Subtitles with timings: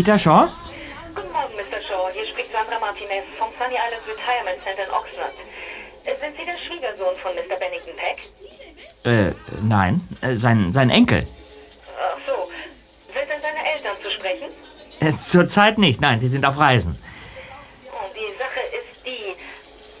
[0.00, 0.48] Peter Shaw?
[1.14, 1.78] Guten Morgen, Mr.
[1.86, 2.08] Shaw.
[2.14, 5.34] Hier spricht Sandra Martinez vom Sunny Island Retirement Center in Oxnard.
[6.06, 7.56] Äh, Sind Sie der Schwiegersohn von Mr.
[7.60, 8.18] Bennington Peck?
[9.04, 11.26] Äh, nein, äh, sein, sein Enkel.
[12.00, 12.48] Ach so.
[13.12, 14.48] Sind denn seine Eltern zu sprechen?
[15.00, 16.98] Äh, zurzeit nicht, nein, sie sind auf Reisen.
[17.92, 19.36] Oh, die Sache ist die.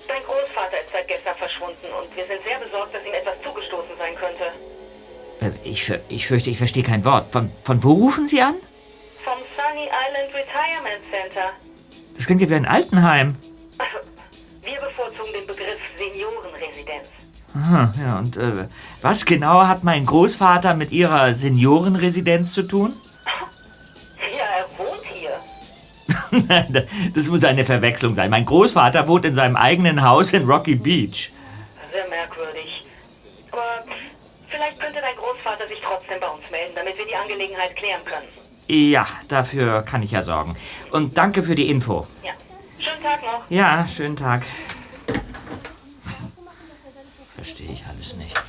[0.08, 3.98] Dein Großvater ist seit gestern verschwunden und wir sind sehr besorgt, dass ihm etwas zugestoßen
[3.98, 4.44] sein könnte.
[5.42, 7.30] Äh, ich, ich fürchte, ich verstehe kein Wort.
[7.30, 8.54] Von, von wo rufen Sie an?
[9.80, 11.52] Sunny Island Retirement Center.
[12.16, 13.36] Das klingt ja wie ein Altenheim.
[13.78, 13.96] Also,
[14.62, 17.08] wir bevorzugen den Begriff Seniorenresidenz.
[17.54, 18.68] Aha, ja, und äh,
[19.00, 22.94] was genau hat mein Großvater mit Ihrer Seniorenresidenz zu tun?
[24.36, 26.82] Ja, er wohnt hier.
[27.14, 28.30] das muss eine Verwechslung sein.
[28.30, 31.32] Mein Großvater wohnt in seinem eigenen Haus in Rocky Beach.
[31.90, 32.84] Sehr merkwürdig.
[33.50, 33.84] Aber
[34.48, 38.28] vielleicht könnte dein Großvater sich trotzdem bei uns melden, damit wir die Angelegenheit klären können.
[38.70, 40.56] Ja, dafür kann ich ja sorgen.
[40.92, 42.06] Und danke für die Info.
[42.22, 42.30] Ja.
[42.78, 43.50] Schönen Tag noch.
[43.50, 44.42] Ja, schönen Tag.
[47.34, 48.40] Verstehe ich alles nicht.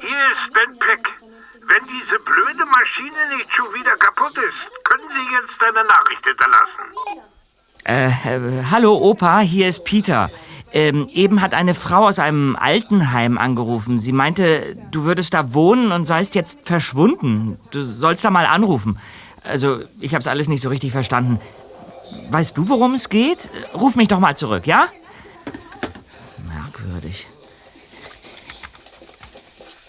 [0.00, 1.08] Hier ist Ben Peck.
[1.60, 7.33] Wenn diese blöde Maschine nicht schon wieder kaputt ist, können Sie jetzt eine Nachricht hinterlassen.
[7.86, 10.30] Äh, äh, hallo Opa, hier ist Peter.
[10.72, 13.98] Ähm, eben hat eine Frau aus einem Altenheim angerufen.
[13.98, 17.58] Sie meinte, du würdest da wohnen und seist jetzt verschwunden.
[17.70, 18.98] Du sollst da mal anrufen.
[19.42, 21.38] Also, ich hab's alles nicht so richtig verstanden.
[22.30, 23.50] Weißt du, worum es geht?
[23.74, 24.88] Ruf mich doch mal zurück, ja?
[26.46, 27.26] Merkwürdig.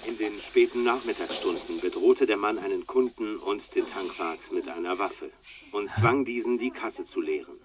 [0.05, 5.31] In den späten Nachmittagsstunden bedrohte der Mann einen Kunden und den Tankwart mit einer Waffe
[5.71, 7.55] und zwang diesen, die Kasse zu leeren.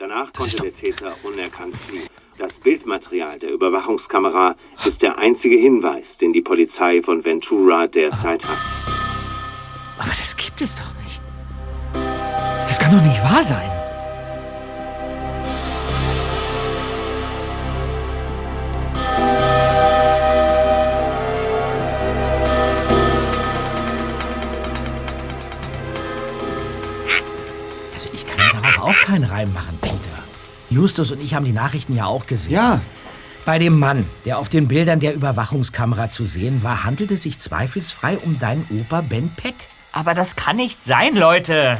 [0.00, 2.06] Danach konnte der Täter unerkannt fliehen.
[2.36, 4.54] Das Bildmaterial der Überwachungskamera
[4.84, 8.58] ist der einzige Hinweis, den die Polizei von Ventura derzeit hat.
[9.98, 11.20] Aber das gibt es doch nicht.
[12.68, 13.68] Das kann doch nicht wahr sein.
[27.94, 29.77] Also ich kann darauf auch keinen Reim machen.
[30.70, 32.52] Justus und ich haben die Nachrichten ja auch gesehen.
[32.52, 32.80] Ja.
[33.44, 37.38] Bei dem Mann, der auf den Bildern der Überwachungskamera zu sehen war, handelt es sich
[37.38, 39.54] zweifelsfrei um deinen Opa Ben Peck.
[39.92, 41.78] Aber das kann nicht sein, Leute.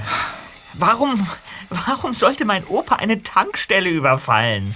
[0.72, 1.26] Warum,
[1.68, 4.74] warum sollte mein Opa eine Tankstelle überfallen?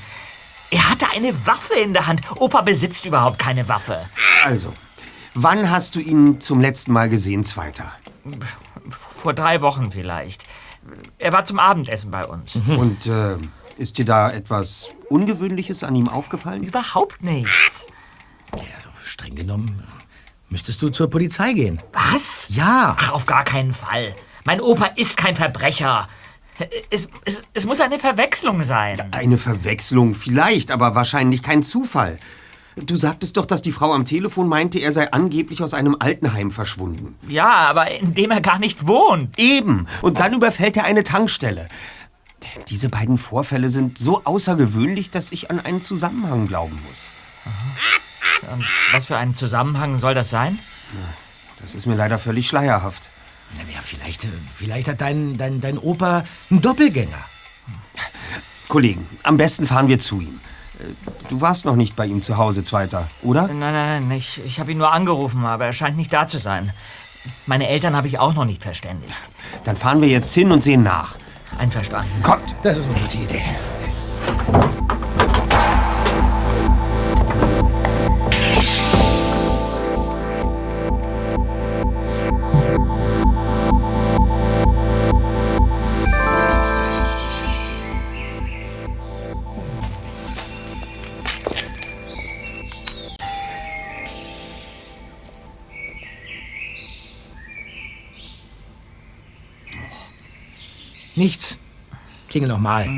[0.71, 2.23] Er hatte eine Waffe in der Hand.
[2.37, 4.09] Opa besitzt überhaupt keine Waffe.
[4.45, 4.73] Also,
[5.35, 7.93] wann hast du ihn zum letzten Mal gesehen, Zweiter?
[8.91, 10.45] Vor drei Wochen vielleicht.
[11.19, 12.57] Er war zum Abendessen bei uns.
[12.67, 13.37] Und äh,
[13.83, 16.63] ist dir da etwas Ungewöhnliches an ihm aufgefallen?
[16.63, 17.89] Überhaupt nichts.
[19.05, 19.83] Streng genommen
[20.49, 21.81] müsstest du zur Polizei gehen.
[21.93, 22.47] Was?
[22.49, 22.97] Ja.
[22.99, 24.15] Ach, auf gar keinen Fall.
[24.45, 26.09] Mein Opa ist kein Verbrecher.
[26.91, 29.03] Es, es, es muss eine Verwechslung sein.
[29.13, 32.19] Eine Verwechslung vielleicht, aber wahrscheinlich kein Zufall.
[32.77, 36.51] Du sagtest doch, dass die Frau am Telefon meinte, er sei angeblich aus einem Altenheim
[36.51, 37.17] verschwunden.
[37.29, 39.39] Ja, aber in dem er gar nicht wohnt.
[39.39, 39.87] Eben.
[40.01, 41.69] Und dann überfällt er eine Tankstelle.
[42.69, 47.11] Diese beiden Vorfälle sind so außergewöhnlich, dass ich an einen Zusammenhang glauben muss.
[48.53, 50.59] Und was für einen Zusammenhang soll das sein?
[51.61, 53.09] Das ist mir leider völlig schleierhaft.
[53.57, 57.25] Na ja, vielleicht, äh, vielleicht hat dein, dein, dein Opa einen Doppelgänger.
[58.69, 60.41] Kollegen, am besten fahren wir zu ihm.
[60.79, 60.85] Äh,
[61.29, 63.47] Du warst noch nicht bei ihm zu Hause, Zweiter, oder?
[63.47, 66.39] Nein, nein, nein, ich, ich habe ihn nur angerufen, aber er scheint nicht da zu
[66.39, 66.73] sein.
[67.47, 69.23] Meine Eltern habe ich auch noch nicht verständigt.
[69.65, 71.17] Dann fahren wir jetzt hin und sehen nach.
[71.59, 72.23] Einverstanden.
[72.23, 72.55] Kommt!
[72.63, 73.43] Das ist eine gute Idee.
[102.33, 102.89] Klingel noch mal.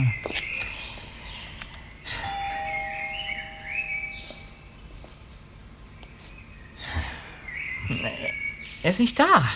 [8.84, 9.50] Er ist nicht da.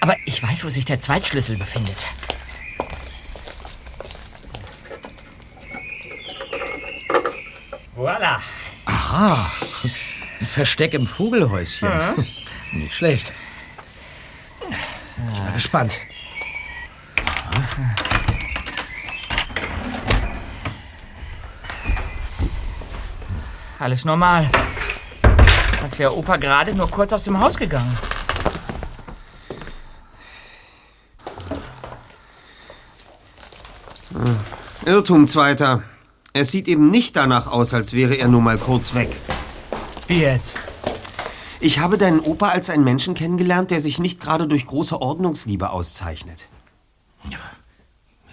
[0.00, 1.98] Aber ich weiß, wo sich der Zweitschlüssel befindet.
[7.92, 8.40] Voila.
[8.86, 9.52] Aha.
[10.40, 11.86] Ein Versteck im Vogelhäuschen.
[11.86, 12.14] Ja.
[12.72, 13.30] Nicht schlecht.
[15.18, 15.98] Bin gespannt.
[23.86, 24.50] Alles normal.
[25.80, 27.96] Als wäre Opa gerade nur kurz aus dem Haus gegangen.
[34.84, 35.84] Irrtum, Zweiter.
[36.32, 39.16] Es sieht eben nicht danach aus, als wäre er nur mal kurz weg.
[40.08, 40.56] Wie jetzt?
[41.60, 45.70] Ich habe deinen Opa als einen Menschen kennengelernt, der sich nicht gerade durch große Ordnungsliebe
[45.70, 46.48] auszeichnet.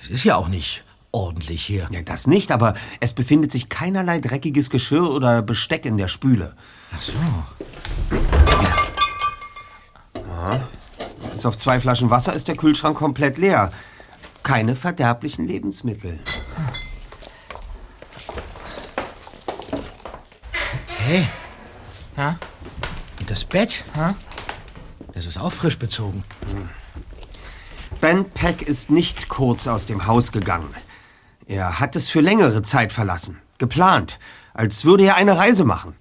[0.01, 0.83] Es ist ja auch nicht
[1.23, 1.87] ordentlich hier.
[1.91, 6.55] Ja, das nicht, aber es befindet sich keinerlei dreckiges Geschirr oder Besteck in der Spüle.
[6.93, 7.13] Ach so.
[11.31, 13.71] Bis auf zwei Flaschen Wasser ist der Kühlschrank komplett leer.
[14.43, 16.19] Keine verderblichen Lebensmittel.
[20.97, 21.27] Hey,
[22.17, 22.37] Ja?
[23.19, 23.83] und das Bett?
[23.95, 24.15] Ja?
[25.13, 26.23] Das ist auch frisch bezogen.
[28.01, 30.73] Ben Peck ist nicht kurz aus dem Haus gegangen.
[31.45, 33.41] Er hat es für längere Zeit verlassen.
[33.57, 34.19] Geplant.
[34.53, 35.95] Als würde er eine Reise machen.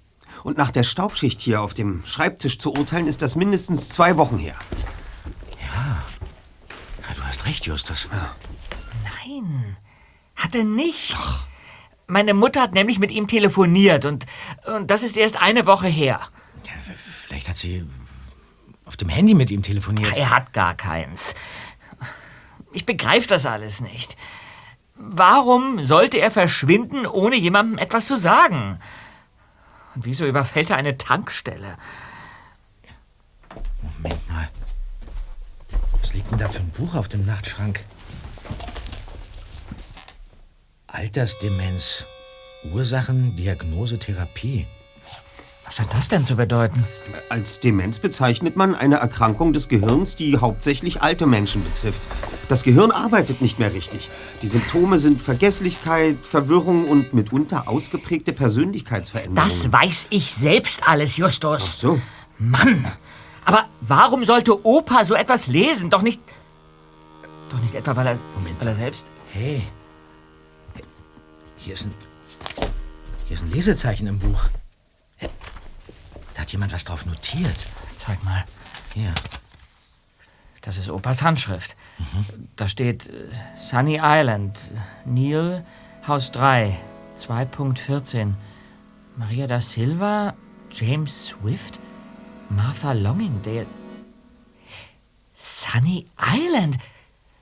[0.44, 4.38] Und nach der Staubschicht hier auf dem Schreibtisch zu urteilen, ist das mindestens zwei Wochen
[4.38, 4.54] her.
[5.60, 6.02] Ja,
[7.14, 8.08] du hast recht, Justus.
[9.04, 9.76] Nein,
[10.34, 11.16] hat er nicht.
[12.08, 14.26] Meine Mutter hat nämlich mit ihm telefoniert und,
[14.66, 16.20] und das ist erst eine Woche her.
[16.66, 16.72] Ja,
[17.26, 17.86] vielleicht hat sie
[18.84, 20.16] auf dem Handy mit ihm telefoniert.
[20.16, 21.34] Er hat gar keins.
[22.72, 24.16] Ich begreife das alles nicht.
[24.94, 28.78] Warum sollte er verschwinden, ohne jemandem etwas zu sagen?
[29.94, 31.76] Und wieso überfällt er eine Tankstelle?
[33.82, 34.48] Moment mal.
[36.00, 37.84] Was liegt denn da für ein Buch auf dem Nachtschrank?
[40.86, 42.06] Altersdemenz.
[42.64, 44.66] Ursachen, Diagnose, Therapie.
[45.72, 46.84] Was hat das denn zu bedeuten?
[47.30, 52.06] Als Demenz bezeichnet man eine Erkrankung des Gehirns, die hauptsächlich alte Menschen betrifft.
[52.48, 54.10] Das Gehirn arbeitet nicht mehr richtig.
[54.42, 59.50] Die Symptome sind Vergesslichkeit, Verwirrung und mitunter ausgeprägte Persönlichkeitsveränderungen.
[59.50, 61.80] Das weiß ich selbst alles, Justus.
[61.80, 61.98] So.
[62.38, 62.92] Mann!
[63.46, 65.88] Aber warum sollte Opa so etwas lesen?
[65.88, 66.20] Doch nicht.
[67.48, 68.18] Doch nicht etwa, weil er.
[68.36, 69.06] Moment, weil er selbst.
[69.32, 69.62] Hey.
[71.56, 71.94] Hier ist ein.
[73.26, 74.50] Hier ist ein Lesezeichen im Buch.
[76.42, 77.66] Da hat jemand was drauf notiert.
[77.94, 78.44] Zeig mal.
[78.94, 79.14] Hier.
[80.62, 81.76] Das ist Opas Handschrift.
[82.56, 84.58] Da steht äh, Sunny Island,
[85.04, 85.64] Neil,
[86.04, 86.76] Haus 3,
[87.16, 88.32] 2.14.
[89.16, 90.34] Maria da Silva,
[90.72, 91.78] James Swift,
[92.48, 93.68] Martha Longingdale.
[95.36, 96.78] Sunny Island?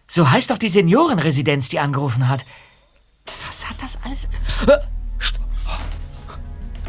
[0.08, 2.44] So heißt doch die Seniorenresidenz, die angerufen hat.
[3.49, 4.25] Was hat das alles?
[4.69, 4.79] Äh,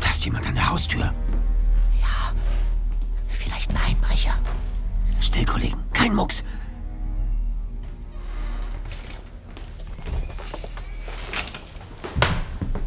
[0.02, 1.14] Da ist jemand an der Haustür.
[3.44, 4.34] Vielleicht ein Einbrecher.
[5.20, 5.84] Still, Kollegen.
[5.94, 6.44] Kein Mucks.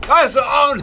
[0.06, 0.74] Also, oh,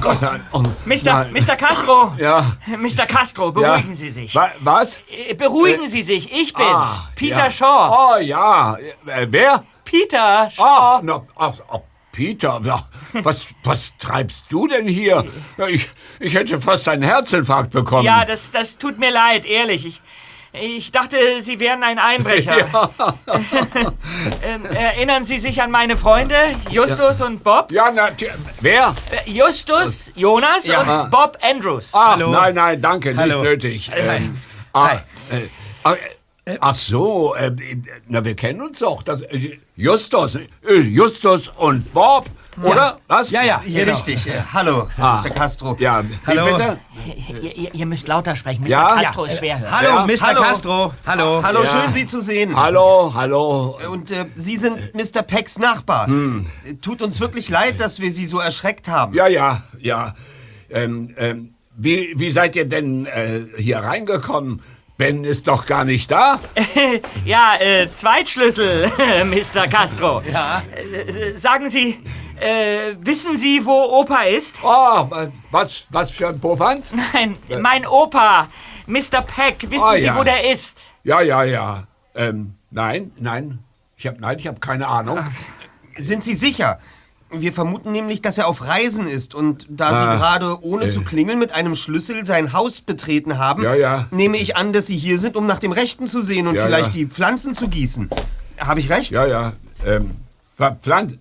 [0.00, 0.42] Gott, nein.
[0.52, 0.96] Oh, Mr.
[1.04, 1.32] nein.
[1.32, 1.56] Mr.
[1.56, 2.14] Castro!
[2.18, 2.52] Ja.
[2.66, 3.06] Mr.
[3.06, 4.34] Castro, beruhigen Sie sich.
[4.34, 5.00] Wa was?
[5.08, 6.68] Äh, Beruhigen Sie sich, ich bin's.
[6.68, 7.50] Ah, Peter ja.
[7.50, 7.96] Shaw.
[8.14, 8.76] Oh ja.
[9.06, 9.64] Äh, wer?
[9.84, 11.00] Peter Ach, Shaw.
[11.02, 11.80] na, ach, ach,
[12.12, 15.24] Peter, ja, was, was treibst du denn hier?
[15.56, 15.88] Ja, Ich,
[16.20, 18.04] ich hätte fast einen Herzinfarkt bekommen.
[18.04, 19.86] Ja, das, das tut mir leid, ehrlich.
[19.86, 20.00] Ich,
[20.52, 22.56] ich dachte, Sie wären ein Einbrecher.
[24.42, 26.34] ähm, erinnern Sie sich an meine Freunde,
[26.70, 27.70] Justus und Bob?
[27.70, 28.94] Ja, na, t- wer?
[29.10, 31.02] Äh, Justus, Jonas Ja.
[31.02, 31.92] und Bob Andrews.
[31.94, 33.36] Ach, nein, nein, danke, Hallo.
[33.42, 33.90] nicht nötig.
[33.94, 34.38] Ähm,
[34.72, 34.94] ah,
[35.30, 35.48] äh,
[35.84, 35.94] ah,
[36.44, 37.50] äh, ach so, äh,
[38.08, 39.02] na, wir kennen uns doch.
[39.02, 42.24] Das, äh, Justus, äh, Justus und Bob,
[42.62, 42.98] oder?
[43.06, 43.30] Was?
[43.30, 43.60] Ja, ja.
[43.62, 43.96] Hier genau.
[43.96, 44.26] richtig.
[44.26, 45.30] Äh, hallo, Mr.
[45.30, 45.76] Castro.
[45.78, 46.46] Ja, Hallo.
[46.46, 46.78] Wie bitte?
[47.42, 48.62] Ihr, ihr, ihr müsst lauter sprechen.
[48.62, 48.68] Mr.
[48.70, 48.94] Ja?
[49.02, 49.70] Castro ist schwer hören.
[49.70, 50.06] Hallo, Ja.
[50.06, 50.26] Mr.
[50.26, 50.42] Hallo.
[50.42, 50.94] Castro.
[51.06, 51.42] Hallo.
[51.42, 52.56] Hallo, schön Sie zu sehen.
[52.56, 53.78] Hallo, hallo.
[53.90, 55.22] Und äh, Sie sind Mr.
[55.22, 56.08] Pecks Nachbar.
[56.08, 59.14] Äh, Tut uns wirklich leid, dass wir Sie so erschreckt haben.
[59.14, 60.14] Ja, ja, ja.
[60.70, 64.62] Ähm, ähm, wie, wie seid ihr denn äh, hier reingekommen?
[64.96, 66.40] Ben ist doch gar nicht da.
[67.24, 68.90] Ja, äh, Zweitschlüssel,
[69.24, 69.68] Mr.
[69.68, 70.22] Castro.
[70.30, 70.62] Ja.
[70.74, 72.00] Äh, sagen Sie,
[72.40, 74.56] äh, wissen Sie, wo Opa ist?
[74.62, 75.08] Oh,
[75.50, 76.92] was, was für ein Popanz?
[77.12, 78.48] Nein, mein Opa,
[78.86, 79.22] Mr.
[79.22, 79.70] Peck.
[79.70, 80.16] Wissen Sie, ja.
[80.16, 80.90] wo der ist?
[81.04, 81.84] Ja, ja, ja.
[82.14, 83.58] Ähm, nein, nein.
[83.96, 85.18] Ich hab, nein, ich habe keine Ahnung.
[85.96, 86.78] Sind Sie sicher?
[87.30, 90.88] Wir vermuten nämlich, dass er auf Reisen ist und da Ah, Sie gerade ohne äh.
[90.88, 94.06] zu klingeln mit einem Schlüssel sein Haus betreten haben, Ja, ja.
[94.10, 96.64] nehme ich an, dass Sie hier sind, um nach dem Rechten zu sehen und Ja,
[96.64, 96.92] vielleicht ja.
[96.92, 98.08] die Pflanzen zu gießen.
[98.58, 99.10] Habe ich recht?
[99.10, 99.52] Ja, ja.
[99.84, 100.16] Ähm,
[100.56, 101.18] wa- Pflanz, wa-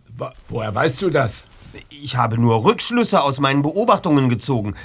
[0.49, 1.45] woher weißt du das?
[1.89, 4.75] Ich habe nur Rückschlüsse aus meinen Beobachtungen gezogen.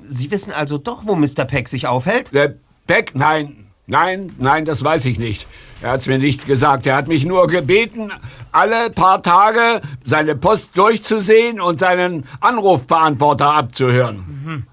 [0.00, 1.44] Sie wissen also doch, wo Mr.
[1.46, 2.32] Peck sich aufhält?
[2.32, 2.54] Der
[2.86, 3.66] Beck, nein.
[3.86, 5.46] Nein, nein, das weiß ich nicht.
[5.80, 6.86] Er hat's mir nicht gesagt.
[6.86, 8.12] Er hat mich nur gebeten,
[8.52, 14.66] alle paar Tage seine Post durchzusehen und seinen Anrufbeantworter abzuhören.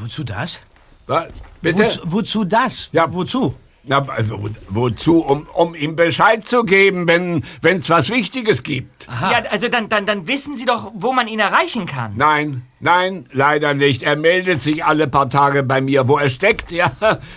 [0.00, 0.60] Wozu das?
[1.06, 1.28] Was?
[1.62, 1.84] Bitte?
[1.84, 2.90] Wozu, wozu das?
[2.92, 3.12] Ja.
[3.12, 3.54] Wozu?
[3.88, 5.20] Na, also, wo, wozu?
[5.20, 9.06] Um, um ihm Bescheid zu geben, wenn es was Wichtiges gibt.
[9.20, 12.14] Ja, also dann, dann, dann wissen Sie doch, wo man ihn erreichen kann.
[12.16, 14.02] Nein, nein, leider nicht.
[14.02, 16.08] Er meldet sich alle paar Tage bei mir.
[16.08, 16.90] Wo er steckt, ja,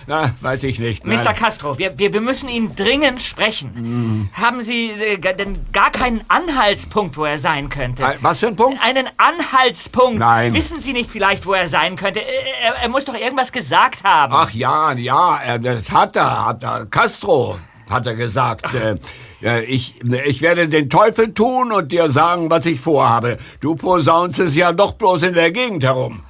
[0.06, 1.06] na, weiß ich nicht.
[1.06, 1.18] Nein.
[1.24, 1.32] Mr.
[1.34, 4.30] Castro, wir, wir, wir müssen ihn dringend sprechen.
[4.34, 8.02] Haben Sie äh, denn gar keinen Anhaltspunkt, wo er sein könnte?
[8.02, 8.78] Äh, Was für ein Punkt?
[8.82, 10.18] Einen Anhaltspunkt.
[10.18, 10.54] Nein.
[10.54, 12.20] Wissen Sie nicht vielleicht, wo er sein könnte?
[12.20, 12.24] Äh,
[12.62, 14.32] Er, er muss doch irgendwas gesagt haben.
[14.34, 16.86] Ach ja, ja, er- das hat er, hat er.
[16.86, 17.56] Castro,
[17.88, 18.66] hat er gesagt.
[18.74, 18.96] Äh, äh,
[19.42, 19.94] ich,
[20.26, 23.38] ich werde den Teufel tun und dir sagen, was ich vorhabe.
[23.60, 26.22] Du posaunst es ja doch bloß in der Gegend herum.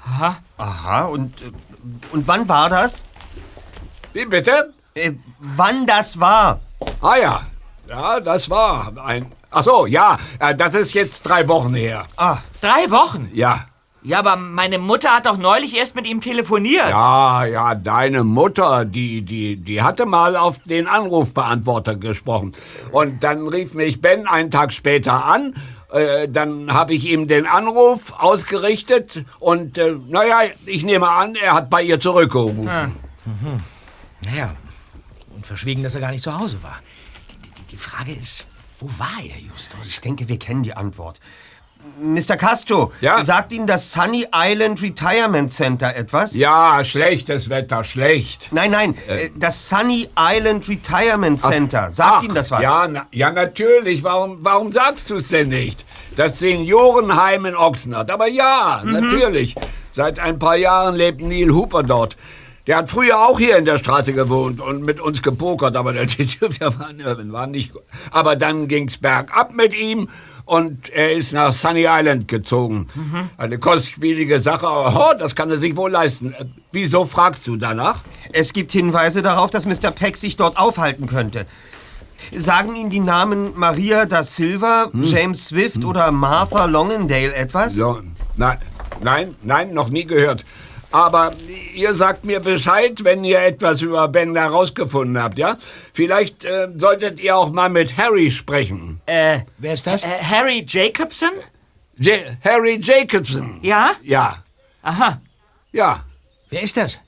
[0.57, 1.50] Aha, und, äh,
[2.12, 3.05] und wann war das?
[4.12, 4.73] Wie bitte?
[4.95, 6.61] Äh, wann das war?
[7.00, 7.40] Ah ja,
[7.88, 9.33] ja, das war ein...
[9.50, 12.05] Ach so, ja, äh, das ist jetzt drei Wochen her.
[12.17, 13.31] Ah, Drei Wochen?
[13.33, 13.67] Ja.
[14.02, 16.88] Ja, aber meine Mutter hat doch neulich erst mit ihm telefoniert.
[16.88, 22.54] Ja, ja, deine Mutter, die, die, die hatte mal auf den Anrufbeantworter gesprochen.
[22.92, 25.54] Und dann rief mich Ben einen Tag später an.
[25.92, 31.52] Äh, dann habe ich ihm den Anruf ausgerichtet und, äh, naja, ich nehme an, er
[31.54, 32.97] hat bei ihr zurückgerufen.
[34.25, 34.54] Naja,
[35.35, 36.78] und verschwiegen, dass er gar nicht zu Hause war.
[37.30, 38.47] Die, die, die Frage ist,
[38.78, 39.88] wo war er, Justus?
[39.88, 41.21] ich denke, wir kennen die Antwort.
[42.03, 42.37] Mr.
[42.37, 43.23] Castro, Ja?
[43.23, 46.35] sagt Ihnen das Sunny Island Retirement Center etwas?
[46.35, 48.49] Ja, schlechtes Wetter, schlecht.
[48.53, 51.91] Nein, nein, äh, das Sunny Island Retirement Center.
[51.91, 52.63] Sagt Ach, Ihnen das was?
[52.63, 54.03] Ja, na, ja natürlich.
[54.03, 55.85] Warum, warum sagst du es denn nicht?
[56.17, 58.11] Das Seniorenheim in Oxnard.
[58.11, 58.93] Aber ja, Mhm.
[58.93, 59.55] natürlich.
[59.93, 62.17] Seit ein paar Jahren lebt Neil Hooper dort.
[62.67, 66.07] Der hat früher auch hier in der Straße gewohnt und mit uns gepokert, aber der,
[66.61, 67.83] der war, war nicht gut.
[68.13, 70.09] Aber dann ging's bergab mit ihm
[70.50, 72.88] und er ist nach Sunny Island gezogen.
[72.97, 73.30] Mhm.
[73.38, 76.33] Eine kostspielige Sache, aber oh, das kann er sich wohl leisten.
[76.33, 78.02] Äh, Wieso fragst du danach?
[78.33, 79.92] Es gibt Hinweise darauf, dass Mr.
[79.92, 81.47] Peck sich dort aufhalten könnte.
[82.35, 85.02] Sagen Ihnen die Namen Maria da Silva, Hm.
[85.04, 87.76] James Swift oder Martha Longendale etwas?
[87.76, 88.00] So,
[88.37, 88.59] nein,
[89.00, 90.45] nein, nein, noch nie gehört.
[90.92, 91.32] Aber
[91.75, 95.56] ihr sagt mir Bescheid, wenn ihr etwas über Ben herausgefunden habt, ja?
[95.92, 99.00] Vielleicht äh, solltet ihr auch mal mit Harry sprechen.
[99.06, 100.02] Äh, Wer ist das?
[100.02, 101.30] äh, Harry Jacobson?
[101.97, 103.61] J Harry Jacobson.
[103.62, 103.92] Ja?
[104.02, 104.42] Ja,
[104.82, 105.20] Aha.
[105.73, 106.04] ja.
[106.49, 106.99] Wer ist das?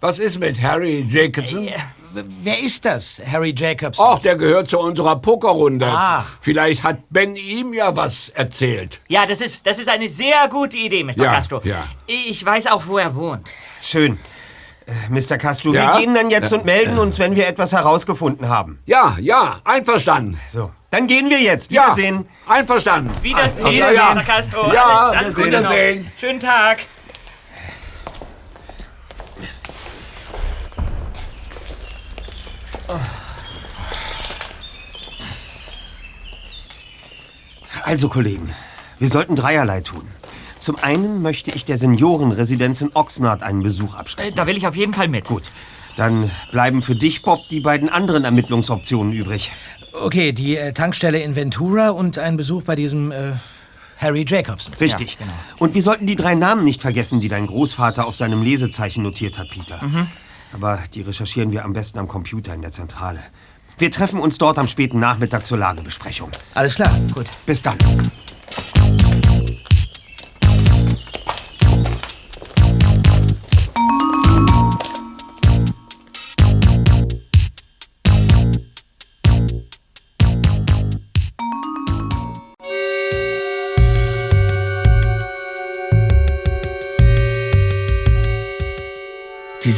[0.00, 1.68] Was ist mit Harry Jacobson?
[1.68, 1.76] Äh,
[2.12, 4.06] Wer ist das, Harry Jacobson?
[4.08, 5.86] Ach, der gehört zu unserer Pokerrunde.
[5.86, 6.24] Ah.
[6.40, 9.00] Vielleicht hat Ben ihm ja was erzählt.
[9.08, 11.16] Ja, das ist, das ist eine sehr gute Idee, Mr.
[11.16, 11.60] Ja, Castro.
[11.64, 11.84] ja.
[12.06, 13.50] Ich weiß auch, wo er wohnt.
[13.82, 14.18] Schön.
[14.86, 15.36] Äh, Mr.
[15.38, 15.92] Castro, Ja?
[15.94, 18.78] wir gehen dann jetzt und melden uns, wenn wir etwas herausgefunden haben.
[18.86, 20.40] Ja, ja, einverstanden.
[20.48, 21.70] So, dann gehen wir jetzt.
[21.70, 22.26] Ja, Wiedersehen.
[22.46, 23.12] einverstanden.
[23.22, 24.14] Wiedersehen, Ja, ja.
[24.14, 24.22] Mr.
[24.22, 24.72] Castro.
[24.72, 25.44] Ja, alles, alles.
[25.46, 26.10] Wiedersehen.
[26.18, 26.78] Schönen Tag.
[37.84, 38.50] Also, Kollegen,
[38.98, 40.02] wir sollten dreierlei tun.
[40.58, 44.32] Zum einen möchte ich der Seniorenresidenz in Oxnard einen Besuch abstatten.
[44.32, 45.24] Äh, Da will ich auf jeden Fall mit.
[45.24, 45.50] Gut,
[45.96, 49.52] dann bleiben für dich, Bob, die beiden anderen Ermittlungsoptionen übrig.
[49.92, 53.32] Okay, die äh, Tankstelle in Ventura und ein Besuch bei diesem äh,
[53.98, 54.74] Harry Jacobson.
[54.80, 55.16] Richtig.
[55.58, 59.38] Und wir sollten die drei Namen nicht vergessen, die dein Großvater auf seinem Lesezeichen notiert
[59.38, 59.80] hat, Peter.
[60.52, 63.20] Aber die recherchieren wir am besten am Computer in der Zentrale.
[63.78, 66.30] Wir treffen uns dort am späten Nachmittag zur Lagebesprechung.
[66.54, 66.98] Alles klar.
[67.14, 67.26] Gut.
[67.46, 67.78] Bis dann.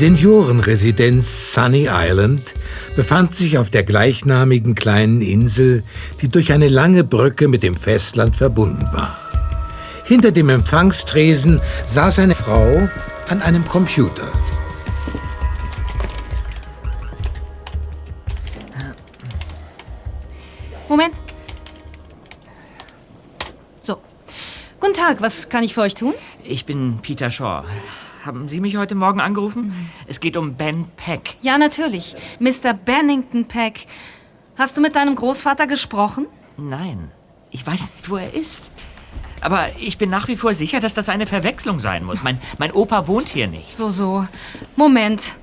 [0.01, 2.55] Seniorenresidenz Sunny Island
[2.97, 5.85] befand sich auf der gleichnamigen kleinen Insel,
[6.23, 9.19] die durch eine lange Brücke mit dem Festland verbunden war.
[10.07, 12.89] Hinter dem Empfangstresen saß eine Frau
[13.29, 14.33] an einem Computer.
[20.89, 21.21] Moment.
[23.83, 23.99] So.
[24.81, 26.15] Guten Tag, was kann ich für euch tun?
[26.43, 27.65] Ich bin Peter Shaw.
[28.25, 29.91] Haben Sie mich heute Morgen angerufen?
[30.07, 31.37] Es geht um Ben Peck.
[31.41, 32.15] Ja, natürlich.
[32.39, 32.75] Mr.
[32.75, 33.87] Bennington Peck.
[34.57, 36.27] Hast du mit deinem Großvater gesprochen?
[36.59, 37.11] Nein,
[37.51, 38.71] ich weiß nicht, wo er ist.
[39.41, 42.23] Aber ich bin nach wie vor sicher, dass das eine Verwechslung sein muss.
[42.23, 43.75] Mein, mein Opa wohnt hier nicht.
[43.75, 44.27] So, so.
[44.77, 45.37] Moment.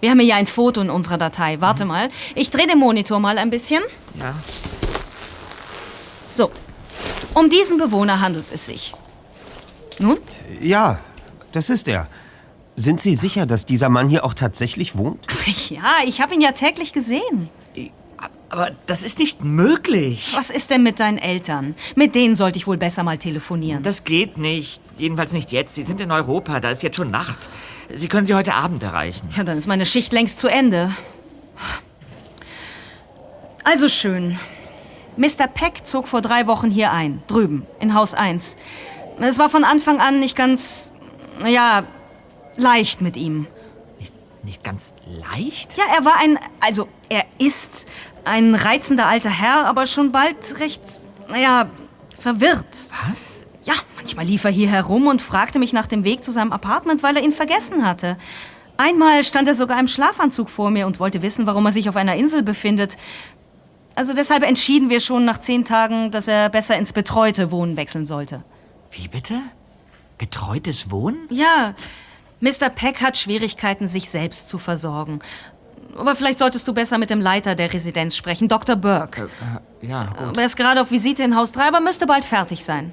[0.00, 1.62] Wir haben hier ein Foto in unserer Datei.
[1.62, 2.10] Warte mal.
[2.34, 3.82] Ich drehe den Monitor mal ein bisschen.
[4.20, 4.34] Ja.
[6.34, 6.50] So.
[7.32, 8.94] Um diesen Bewohner handelt es sich.
[9.98, 10.18] Nun?
[10.60, 10.98] Ja,
[11.52, 12.08] das ist er.
[12.76, 15.26] Sind Sie sicher, dass dieser Mann hier auch tatsächlich wohnt?
[15.68, 17.48] Ja, ich habe ihn ja täglich gesehen.
[18.48, 20.32] Aber das ist nicht möglich.
[20.36, 21.74] Was ist denn mit deinen Eltern?
[21.96, 23.82] Mit denen sollte ich wohl besser mal telefonieren.
[23.82, 24.80] Das geht nicht.
[24.96, 25.74] Jedenfalls nicht jetzt.
[25.74, 26.60] Sie sind in Europa.
[26.60, 27.48] Da ist jetzt schon Nacht.
[27.92, 29.28] Sie können sie heute Abend erreichen.
[29.36, 30.94] Ja, dann ist meine Schicht längst zu Ende.
[33.64, 34.38] Also schön.
[35.16, 35.46] Mr.
[35.52, 38.56] Peck zog vor drei Wochen hier ein, drüben, in Haus 1.
[39.20, 40.92] Es war von Anfang an nicht ganz,
[41.40, 41.84] naja,
[42.56, 43.46] leicht mit ihm.
[43.98, 44.12] Nicht,
[44.44, 45.76] nicht ganz leicht?
[45.76, 47.86] Ja, er war ein, also er ist
[48.24, 50.82] ein reizender alter Herr, aber schon bald recht,
[51.28, 51.66] naja,
[52.18, 52.88] verwirrt.
[53.08, 53.42] Was?
[53.62, 57.02] Ja, manchmal lief er hier herum und fragte mich nach dem Weg zu seinem Apartment,
[57.02, 58.16] weil er ihn vergessen hatte.
[58.76, 61.96] Einmal stand er sogar im Schlafanzug vor mir und wollte wissen, warum er sich auf
[61.96, 62.96] einer Insel befindet.
[63.94, 68.04] Also deshalb entschieden wir schon nach zehn Tagen, dass er besser ins betreute Wohnen wechseln
[68.04, 68.42] sollte.
[68.94, 69.40] Wie bitte?
[70.18, 71.26] Betreutes Wohnen?
[71.30, 71.74] Ja,
[72.40, 72.68] Mr.
[72.68, 75.20] Peck hat Schwierigkeiten, sich selbst zu versorgen.
[75.96, 78.76] Aber vielleicht solltest du besser mit dem Leiter der Residenz sprechen, Dr.
[78.76, 79.28] Burke.
[79.82, 80.36] Äh, ja, gut.
[80.36, 82.92] Er ist gerade auf Visite in Haus 3, aber müsste bald fertig sein.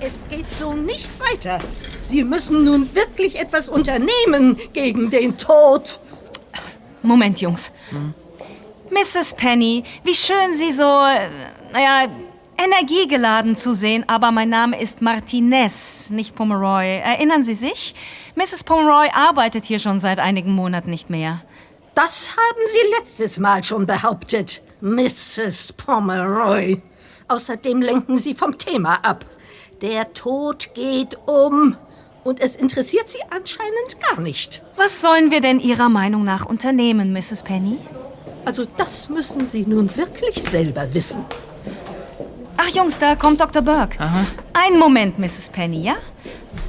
[0.00, 1.58] Es geht so nicht weiter.
[2.02, 5.98] Sie müssen nun wirklich etwas unternehmen gegen den Tod.
[7.02, 7.72] Moment, Jungs.
[8.90, 9.34] Mrs.
[9.34, 11.28] Penny, wie schön Sie so, äh,
[11.72, 12.08] naja,
[12.62, 16.98] energiegeladen zu sehen, aber mein Name ist Martinez, nicht Pomeroy.
[16.98, 17.94] Erinnern Sie sich?
[18.36, 18.64] Mrs.
[18.64, 21.42] Pomeroy arbeitet hier schon seit einigen Monaten nicht mehr.
[21.94, 25.72] Das haben Sie letztes Mal schon behauptet, Mrs.
[25.72, 26.80] Pomeroy.
[27.28, 29.24] Außerdem lenken Sie vom Thema ab.
[29.80, 31.76] Der Tod geht um.
[32.24, 34.62] Und es interessiert Sie anscheinend gar nicht.
[34.76, 37.42] Was sollen wir denn Ihrer Meinung nach unternehmen, Mrs.
[37.42, 37.78] Penny?
[38.44, 41.24] Also das müssen Sie nun wirklich selber wissen.
[42.56, 43.62] Ach, Jungs, da kommt Dr.
[43.62, 43.98] Burke.
[44.52, 45.50] Einen Moment, Mrs.
[45.50, 45.96] Penny, ja?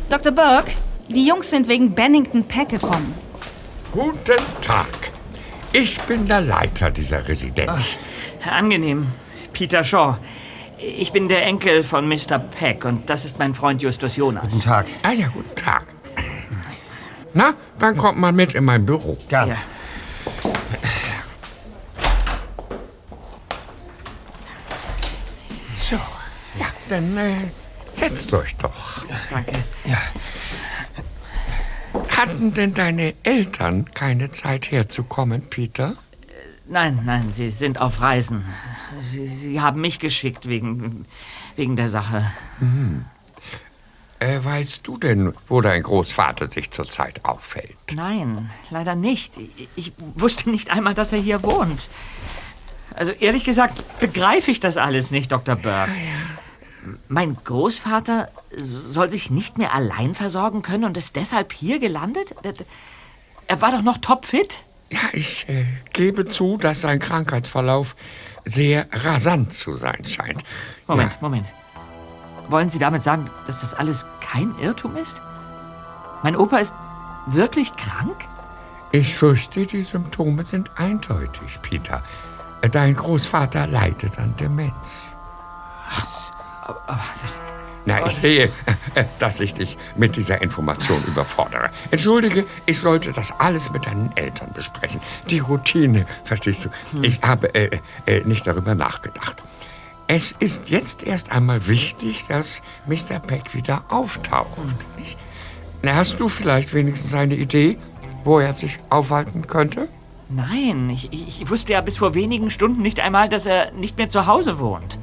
[0.09, 0.31] Dr.
[0.31, 0.71] Burke,
[1.09, 3.13] die Jungs sind wegen Bennington Peck gekommen.
[3.91, 5.11] Guten Tag.
[5.71, 7.97] Ich bin der Leiter dieser Residenz.
[8.49, 9.07] Angenehm.
[9.53, 10.17] Peter Shaw.
[10.77, 12.39] Ich bin der Enkel von Mr.
[12.39, 14.43] Peck und das ist mein Freund Justus Jonas.
[14.43, 14.85] Guten Tag.
[15.03, 15.85] Ah ja, guten Tag.
[17.33, 19.17] Na, dann kommt mal mit in mein Büro.
[19.29, 19.49] Gern.
[19.49, 19.55] Ja.
[26.59, 27.35] Ja, dann äh,
[27.91, 29.03] setzt euch doch.
[29.29, 29.53] Danke.
[32.09, 35.95] Hatten denn deine Eltern keine Zeit herzukommen, Peter?
[36.65, 38.45] Nein, nein, Sie sind auf Reisen.
[38.99, 41.05] Sie, Sie haben mich geschickt wegen,
[41.55, 42.31] wegen der Sache.
[44.19, 47.75] Äh, weißt du denn, wo dein Großvater sich zurzeit aufhält?
[47.93, 49.37] Nein, leider nicht.
[49.37, 51.89] Ich, ich wusste nicht einmal, dass er hier wohnt.
[52.95, 55.55] Also ehrlich gesagt begreife ich das alles nicht, Dr.
[55.55, 55.91] Burke.
[57.07, 62.35] Mein Großvater soll sich nicht mehr allein versorgen können und ist deshalb hier gelandet?
[63.47, 64.65] Er war doch noch topfit.
[64.89, 67.95] Ja, ich äh, gebe zu, dass sein Krankheitsverlauf
[68.45, 70.43] sehr rasant zu sein scheint.
[70.87, 71.47] Moment, Moment.
[72.49, 75.21] Wollen Sie damit sagen, dass das alles kein Irrtum ist?
[76.21, 76.75] Mein Opa ist
[77.25, 78.15] wirklich krank?
[78.91, 82.03] Ich fürchte, die Symptome sind eindeutig, Peter.
[82.61, 85.07] Dein Großvater leidet an Demenz.
[85.97, 86.32] Was?
[86.65, 87.41] Aber, aber das,
[87.85, 88.51] Na, Aber ich das- sehe,
[89.19, 91.69] dass ich dich mit dieser Information überfordere.
[91.91, 95.01] Entschuldige, ich sollte das alles mit deinen Eltern besprechen.
[95.29, 96.69] Die Routine, verstehst du?
[97.01, 99.43] Ich habe äh, äh, nicht darüber nachgedacht.
[100.07, 103.19] Es ist jetzt erst einmal wichtig, dass Mr.
[103.19, 104.47] Peck wieder auftaucht.
[104.97, 105.17] Nicht?
[105.81, 107.77] Na, Hast du vielleicht wenigstens eine Idee,
[108.23, 109.87] wo er sich aufhalten könnte?
[110.29, 113.97] nein, ich, ich ich wusste ja bis vor wenigen Stunden nicht einmal, dass er nicht
[113.97, 114.97] mehr zu Hause wohnt.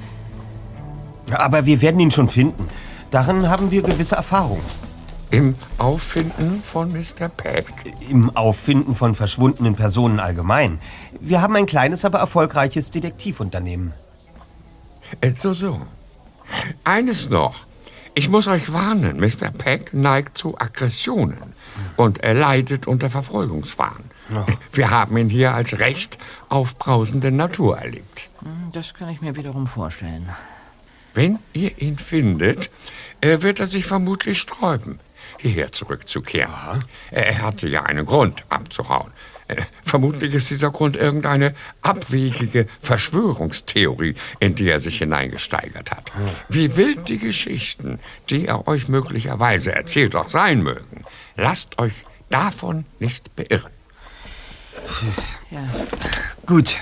[1.32, 2.68] Aber wir werden ihn schon finden.
[3.10, 4.60] Darin haben wir gewisse Erfahrung.
[5.30, 7.28] Im Auffinden von Mr.
[7.28, 7.66] Peck?
[8.08, 10.80] Im Auffinden von verschwundenen Personen allgemein.
[11.20, 13.92] Wir haben ein kleines, aber erfolgreiches Detektivunternehmen.
[15.36, 15.80] So, so.
[16.84, 17.54] Eines noch.
[18.14, 19.50] Ich muss euch warnen, Mr.
[19.56, 21.54] Peck neigt zu Aggressionen
[21.96, 24.10] und er leidet unter Verfolgungswahn.
[24.72, 28.28] Wir haben ihn hier als recht aufbrausende Natur erlebt.
[28.40, 30.28] Hm, Das kann ich mir wiederum vorstellen.
[31.14, 32.70] Wenn ihr ihn findet,
[33.20, 35.00] äh, wird er sich vermutlich sträuben,
[35.38, 36.84] hierher zurückzukehren.
[37.10, 39.12] Er hatte ja einen Grund, abzuhauen.
[39.48, 46.12] Äh, Vermutlich ist dieser Grund irgendeine abwegige Verschwörungstheorie, in die er sich hineingesteigert hat.
[46.48, 51.04] Wie wild die Geschichten, die er euch möglicherweise erzählt, auch sein mögen,
[51.36, 51.92] lasst euch
[52.28, 53.72] davon nicht beirren.
[55.50, 55.68] Ja.
[56.46, 56.76] Gut.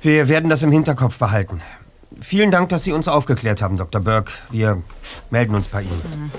[0.00, 1.62] Wir werden das im Hinterkopf behalten.
[2.22, 4.00] Vielen Dank, dass Sie uns aufgeklärt haben, Dr.
[4.00, 4.32] Burke.
[4.50, 4.82] Wir
[5.30, 6.32] melden uns bei Ihnen.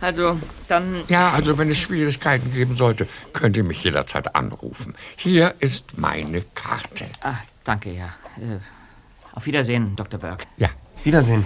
[0.00, 1.02] Also, dann.
[1.08, 4.94] Ja, also wenn es Schwierigkeiten geben sollte, könnt ihr mich jederzeit anrufen.
[5.16, 7.06] Hier ist meine Karte.
[7.22, 8.06] Ah, danke, ja.
[8.36, 8.58] Äh,
[9.32, 10.20] auf Wiedersehen, Dr.
[10.20, 10.46] Burke.
[10.56, 10.68] Ja.
[11.04, 11.44] Wiedersehen.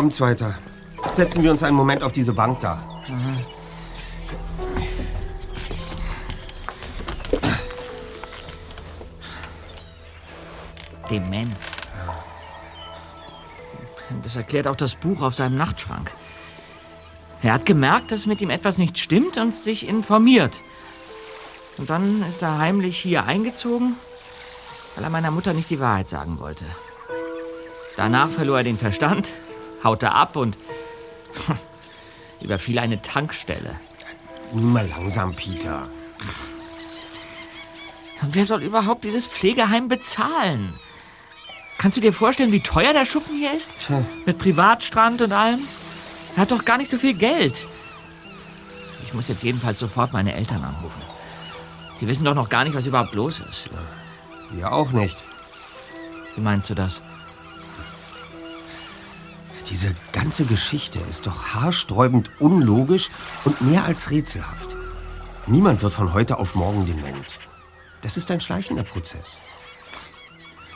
[0.00, 0.54] Kommt's weiter.
[1.12, 3.02] Setzen wir uns einen Moment auf diese Bank da.
[11.10, 11.76] Demenz.
[14.22, 16.10] Das erklärt auch das Buch auf seinem Nachtschrank.
[17.42, 20.62] Er hat gemerkt, dass mit ihm etwas nicht stimmt und sich informiert.
[21.76, 23.96] Und dann ist er heimlich hier eingezogen,
[24.94, 26.64] weil er meiner Mutter nicht die Wahrheit sagen wollte.
[27.98, 29.30] Danach verlor er den Verstand,
[29.84, 30.56] haute ab und
[32.40, 33.74] überfiel eine Tankstelle.
[34.52, 35.88] Nun mal langsam, Peter.
[38.22, 40.74] Und wer soll überhaupt dieses Pflegeheim bezahlen?
[41.78, 43.70] Kannst du dir vorstellen, wie teuer der Schuppen hier ist?
[43.78, 44.04] Tja.
[44.26, 45.60] Mit Privatstrand und allem?
[46.36, 47.66] Er hat doch gar nicht so viel Geld.
[49.06, 51.00] Ich muss jetzt jedenfalls sofort meine Eltern anrufen.
[52.00, 53.70] Die wissen doch noch gar nicht, was überhaupt los ist.
[54.50, 55.22] Wir auch nicht.
[56.36, 57.00] Wie meinst du das?
[59.70, 63.08] Diese ganze Geschichte ist doch haarsträubend unlogisch
[63.44, 64.76] und mehr als rätselhaft.
[65.46, 67.38] Niemand wird von heute auf morgen dement.
[68.02, 69.42] Das ist ein schleichender Prozess.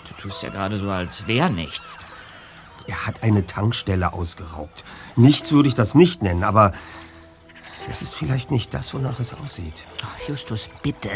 [0.09, 1.99] Du tust ja gerade so, als wäre nichts.
[2.87, 4.85] Er hat eine Tankstelle ausgeraubt.
[5.17, 6.73] Nichts würde ich das nicht nennen, aber
[7.89, 9.85] es ist vielleicht nicht das, wonach es aussieht.
[10.03, 11.11] Ach, Justus, bitte.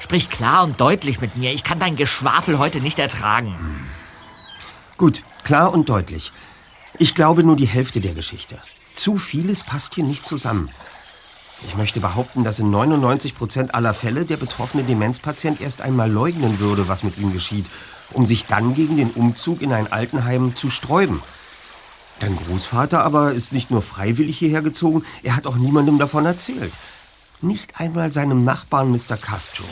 [0.00, 1.52] Sprich klar und deutlich mit mir.
[1.52, 3.54] Ich kann dein Geschwafel heute nicht ertragen.
[4.96, 6.32] Gut, klar und deutlich.
[7.02, 8.62] Ich glaube nur die Hälfte der Geschichte.
[8.94, 10.70] Zu vieles passt hier nicht zusammen.
[11.66, 16.60] Ich möchte behaupten, dass in 99 Prozent aller Fälle der betroffene Demenzpatient erst einmal leugnen
[16.60, 17.66] würde, was mit ihm geschieht,
[18.12, 21.24] um sich dann gegen den Umzug in ein Altenheim zu sträuben.
[22.20, 26.72] Dein Großvater aber ist nicht nur freiwillig hierher gezogen, er hat auch niemandem davon erzählt.
[27.40, 29.16] Nicht einmal seinem Nachbarn Mr.
[29.20, 29.64] Castro,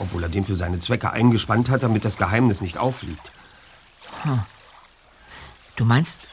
[0.00, 3.30] obwohl er den für seine Zwecke eingespannt hat, damit das Geheimnis nicht auffliegt.
[4.24, 4.40] Hm.
[5.76, 6.28] Du meinst,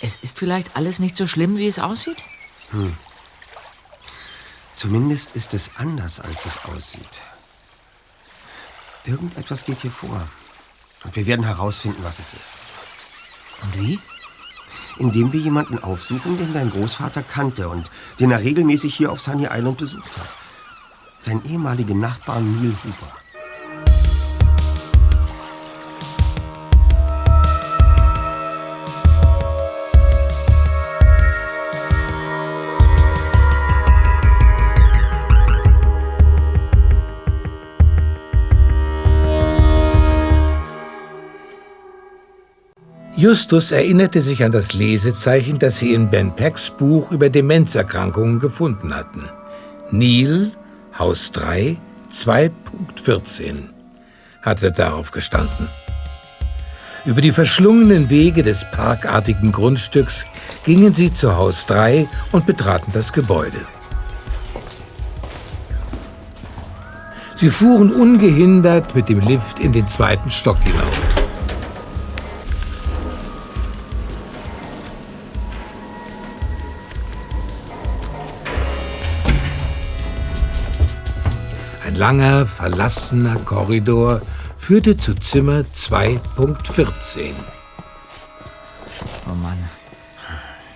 [0.00, 2.24] es ist vielleicht alles nicht so schlimm, wie es aussieht?
[2.70, 2.96] Hm.
[4.74, 7.20] Zumindest ist es anders, als es aussieht.
[9.04, 10.28] Irgendetwas geht hier vor.
[11.04, 12.54] Und wir werden herausfinden, was es ist.
[13.62, 14.00] Und wie?
[14.98, 19.46] Indem wir jemanden aufsuchen, den dein Großvater kannte und den er regelmäßig hier auf Sunny
[19.50, 20.28] Island besucht hat.
[21.20, 23.25] Sein ehemaliger Nachbar Neil Hooper.
[43.26, 48.94] Justus erinnerte sich an das Lesezeichen, das sie in Ben Pecks Buch über Demenzerkrankungen gefunden
[48.94, 49.28] hatten.
[49.90, 50.52] Neil,
[50.96, 51.76] Haus 3,
[52.08, 53.64] 2.14
[54.42, 55.66] hatte darauf gestanden.
[57.04, 60.24] Über die verschlungenen Wege des parkartigen Grundstücks
[60.64, 63.58] gingen sie zu Haus 3 und betraten das Gebäude.
[67.34, 71.15] Sie fuhren ungehindert mit dem Lift in den zweiten Stock hinauf.
[81.96, 84.20] Langer, verlassener Korridor
[84.56, 87.34] führte zu Zimmer 2.14.
[89.28, 89.58] Oh Mann.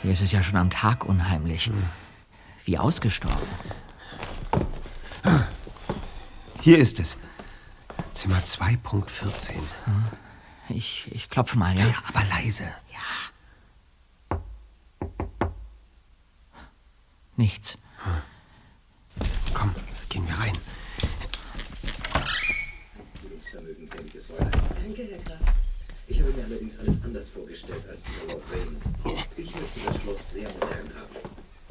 [0.02, 1.70] Hier ist es ja schon am Tag unheimlich.
[2.64, 3.38] Wie ausgestorben.
[6.62, 7.18] Hier ist es.
[8.12, 9.50] Zimmer 2.14.
[10.70, 11.86] Ich, ich klopfe mal, ja?
[11.86, 12.64] Ja, aber leise.
[17.36, 17.78] Nichts.
[19.54, 19.74] Komm,
[20.08, 20.56] gehen wir rein.
[24.90, 25.54] Danke, Herr Graf.
[26.06, 28.76] Ich habe mir allerdings alles anders vorgestellt als dieser Lord Wayne.
[29.36, 31.16] Ich möchte das Schloss sehr modern haben.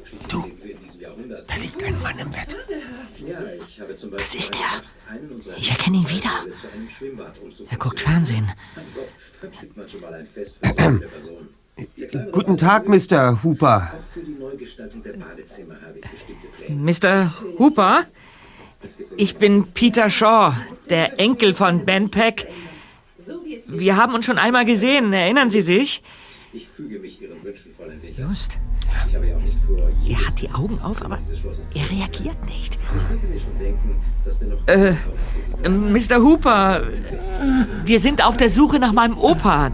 [0.04, 1.50] Schließlich Du, leben wir in diesem Jahrhundert.
[1.50, 2.54] Da liegt ein Mann im Bett.
[3.26, 4.82] Ja, ich habe zum Beispiel Das ist er.
[5.56, 6.44] Ich erkenne ihn wieder.
[7.70, 8.52] Er guckt Fernsehen.
[9.40, 11.48] Person.
[12.32, 13.42] Guten Tag, Mr.
[13.42, 13.94] Hooper.
[16.68, 17.34] Mr.
[17.58, 18.04] Hooper?
[19.16, 20.52] Ich bin Peter Shaw,
[20.90, 22.46] der Enkel von Ben Peck.
[23.72, 26.02] Wir haben uns schon einmal gesehen, erinnern Sie sich?
[26.52, 28.20] Ich füge mich Ihren Wünschen, Winter.
[28.20, 28.58] Just.
[29.08, 31.18] Ich habe ja auch nicht vor, Er hat die Augen auf, aber
[31.74, 32.78] er reagiert nicht.
[34.66, 34.94] Äh,
[35.68, 36.16] Mr.
[36.16, 36.82] Hooper,
[37.84, 39.70] wir sind auf der Suche nach meinem Opa.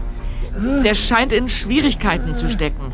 [0.83, 2.93] Der scheint in Schwierigkeiten zu stecken.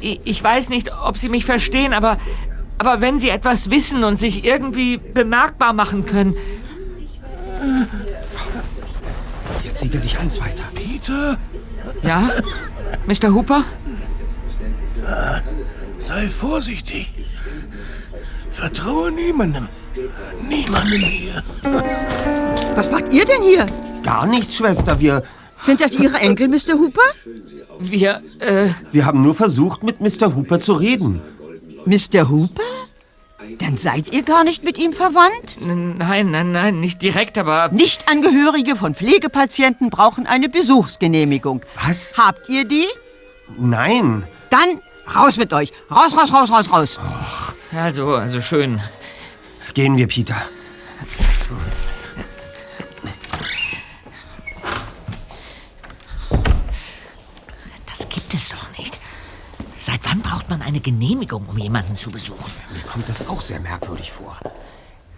[0.00, 2.18] Ich, ich weiß nicht, ob Sie mich verstehen, aber,
[2.78, 6.34] aber wenn Sie etwas wissen und sich irgendwie bemerkbar machen können.
[9.80, 10.64] Er dich an, Zweiter.
[10.74, 11.38] Peter?
[12.02, 12.30] Ja?
[13.06, 13.32] Mr.
[13.32, 13.62] Hooper?
[15.98, 17.12] Sei vorsichtig.
[18.50, 19.68] Vertraue niemandem.
[20.48, 21.42] Niemandem hier.
[22.74, 23.66] Was macht ihr denn hier?
[24.02, 24.98] Gar nichts, Schwester.
[24.98, 25.22] Wir.
[25.62, 26.74] Sind das Ihre Enkel, Mr.
[26.74, 27.02] Hooper?
[27.78, 28.70] Wir, äh.
[28.90, 30.34] Wir haben nur versucht, mit Mr.
[30.34, 31.20] Hooper zu reden.
[31.84, 32.28] Mr.
[32.28, 32.62] Hooper?
[33.58, 35.56] Dann seid ihr gar nicht mit ihm verwandt?
[35.60, 37.68] Nein, nein, nein, nicht direkt, aber.
[37.68, 41.62] Nichtangehörige von Pflegepatienten brauchen eine Besuchsgenehmigung.
[41.80, 42.14] Was?
[42.16, 42.86] Habt ihr die?
[43.56, 44.26] Nein.
[44.50, 44.80] Dann
[45.14, 45.72] raus mit euch.
[45.90, 46.98] Raus, raus, raus, raus, raus.
[47.72, 48.80] Also, also schön.
[49.74, 50.36] Gehen wir, Peter.
[57.86, 58.77] Das gibt es doch nicht.
[59.88, 62.52] Seit wann braucht man eine Genehmigung, um jemanden zu besuchen?
[62.74, 64.38] Mir kommt das auch sehr merkwürdig vor.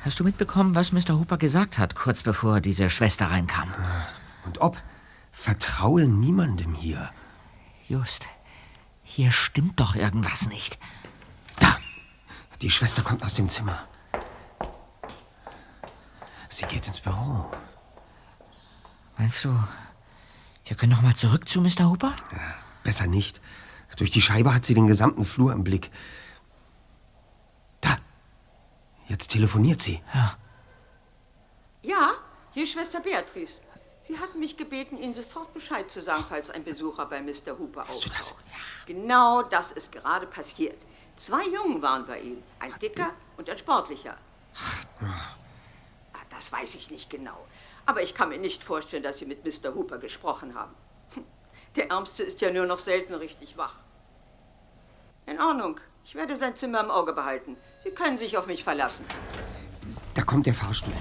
[0.04, 1.18] Hast du mitbekommen, was Mr.
[1.18, 3.68] Hooper gesagt hat, kurz bevor diese Schwester reinkam?
[4.44, 4.80] Und ob?
[5.32, 7.10] Vertraue niemandem hier.
[7.88, 8.28] Just.
[9.02, 10.78] Hier stimmt doch irgendwas nicht.
[12.62, 13.76] Die Schwester kommt aus dem Zimmer.
[16.48, 17.50] Sie geht ins Büro.
[19.18, 19.52] Meinst du,
[20.64, 21.90] wir können noch mal zurück zu Mr.
[21.90, 22.14] Hooper?
[22.84, 23.40] Besser nicht.
[23.96, 25.90] Durch die Scheibe hat sie den gesamten Flur im Blick.
[27.80, 27.96] Da.
[29.08, 30.02] Jetzt telefoniert sie.
[30.14, 30.36] Ja.
[31.82, 32.10] Ja,
[32.52, 33.60] hier ist Schwester Beatrice.
[34.02, 37.58] Sie hatten mich gebeten, Ihnen sofort Bescheid zu sagen, falls ein Besucher bei Mr.
[37.58, 38.34] Hooper auftaucht.
[38.86, 40.76] Genau das ist gerade passiert.
[41.16, 42.42] Zwei Jungen waren bei ihm.
[42.58, 44.16] Ein dicker und ein sportlicher.
[45.00, 47.46] Ah, Das weiß ich nicht genau.
[47.86, 49.74] Aber ich kann mir nicht vorstellen, dass Sie mit Mr.
[49.74, 50.74] Hooper gesprochen haben.
[51.76, 53.74] Der Ärmste ist ja nur noch selten richtig wach.
[55.26, 55.80] In Ordnung.
[56.04, 57.56] Ich werde sein Zimmer im Auge behalten.
[57.84, 59.04] Sie können sich auf mich verlassen.
[60.14, 60.92] Da kommt der Fahrstuhl.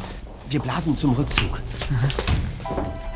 [0.47, 1.59] Wir blasen zum Rückzug.
[1.79, 3.08] Tja,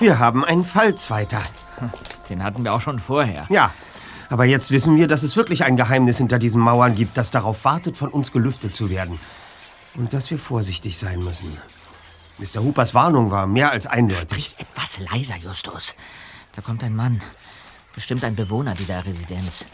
[0.00, 1.42] wir haben einen Fall, Zweiter.
[2.28, 3.46] Den hatten wir auch schon vorher.
[3.50, 3.72] Ja,
[4.30, 7.64] aber jetzt wissen wir, dass es wirklich ein Geheimnis hinter diesen Mauern gibt, das darauf
[7.64, 9.18] wartet, von uns gelüftet zu werden.
[9.94, 11.56] Und dass wir vorsichtig sein müssen.
[12.38, 12.62] Mr.
[12.62, 14.54] Hoopers Warnung war mehr als eindeutig.
[14.58, 15.96] Etwas leiser, Justus.
[16.54, 17.20] Da kommt ein Mann.
[17.94, 19.64] Bestimmt ein Bewohner dieser Residenz.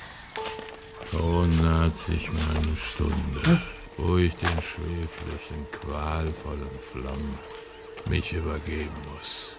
[1.10, 3.60] Schon naht sich meine Stunde,
[3.98, 7.38] wo ich den schweflichen, qualvollen Flammen
[8.06, 9.56] mich übergeben muss.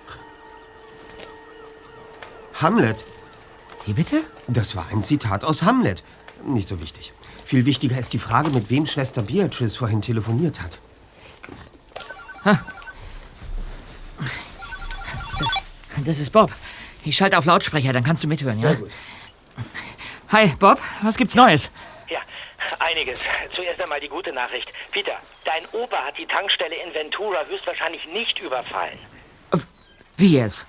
[2.61, 3.03] Hamlet.
[3.85, 4.23] Wie bitte?
[4.47, 6.03] Das war ein Zitat aus Hamlet.
[6.43, 7.13] Nicht so wichtig.
[7.45, 10.79] Viel wichtiger ist die Frage, mit wem Schwester Beatrice vorhin telefoniert hat.
[16.05, 16.51] Das ist Bob.
[17.03, 18.69] Ich schalte auf Lautsprecher, dann kannst du mithören, ja?
[18.69, 18.91] Sehr gut.
[20.29, 21.71] Hi, Bob, was gibt's Neues?
[22.09, 22.19] Ja,
[22.79, 23.19] einiges.
[23.55, 24.67] Zuerst einmal die gute Nachricht.
[24.91, 25.13] Peter,
[25.43, 28.97] dein Opa hat die Tankstelle in Ventura höchstwahrscheinlich nicht überfallen.
[30.17, 30.65] Wie jetzt?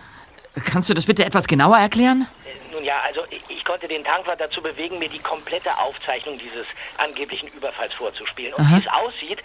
[0.64, 2.26] Kannst du das bitte etwas genauer erklären?
[2.44, 6.38] Äh, Nun ja, also ich, ich konnte den Tankwart dazu bewegen, mir die komplette Aufzeichnung
[6.38, 6.66] dieses
[6.98, 8.54] angeblichen Überfalls vorzuspielen.
[8.54, 8.76] Und Aha.
[8.76, 9.38] wie es aussieht,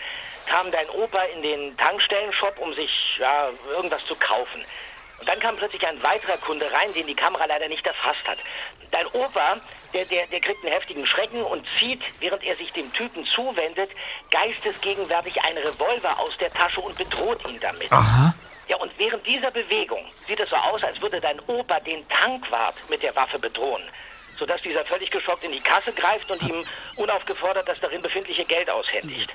[0.45, 4.61] kam dein Opa in den Tankstellenshop, um sich ja, irgendwas zu kaufen.
[5.19, 8.39] Und dann kam plötzlich ein weiterer Kunde rein, den die Kamera leider nicht erfasst hat.
[8.89, 9.57] Dein Opa,
[9.93, 13.91] der, der, der kriegt einen heftigen Schrecken und zieht, während er sich dem Typen zuwendet,
[14.31, 17.91] geistesgegenwärtig einen Revolver aus der Tasche und bedroht ihn damit.
[17.91, 18.33] Aha.
[18.67, 22.75] Ja, und während dieser Bewegung sieht es so aus, als würde dein Opa den Tankwart
[22.89, 23.83] mit der Waffe bedrohen.
[24.37, 28.69] Sodass dieser völlig geschockt in die Kasse greift und ihm unaufgefordert das darin befindliche Geld
[28.69, 29.29] aushändigt.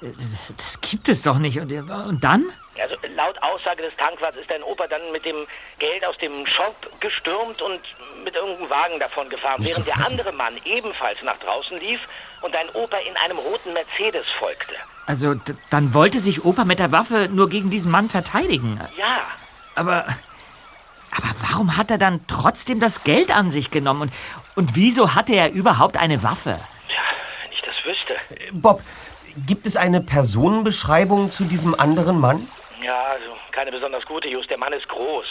[0.00, 1.58] Das, gibt es doch nicht.
[1.58, 2.52] Und, und dann?
[2.80, 5.46] Also laut Aussage des Tankwarts ist dein Opa dann mit dem
[5.78, 7.80] Geld aus dem Shop gestürmt und
[8.24, 12.00] mit irgendeinem Wagen davon gefahren, während der andere Mann ebenfalls nach draußen lief
[12.42, 14.74] und dein Opa in einem roten Mercedes folgte.
[15.06, 15.34] Also,
[15.70, 18.80] dann wollte sich Opa mit der Waffe nur gegen diesen Mann verteidigen.
[18.96, 19.20] Ja,
[19.74, 20.04] Aber.
[21.14, 24.02] Aber warum hat er dann trotzdem das Geld an sich genommen?
[24.02, 24.12] Und,
[24.54, 26.58] und wieso hatte er überhaupt eine Waffe?
[27.42, 28.16] wenn ich das wüsste.
[28.54, 28.82] Bob,
[29.46, 32.46] gibt es eine Personenbeschreibung zu diesem anderen Mann?
[32.82, 34.48] Ja, also keine besonders gute, Just.
[34.48, 35.26] Der Mann ist groß.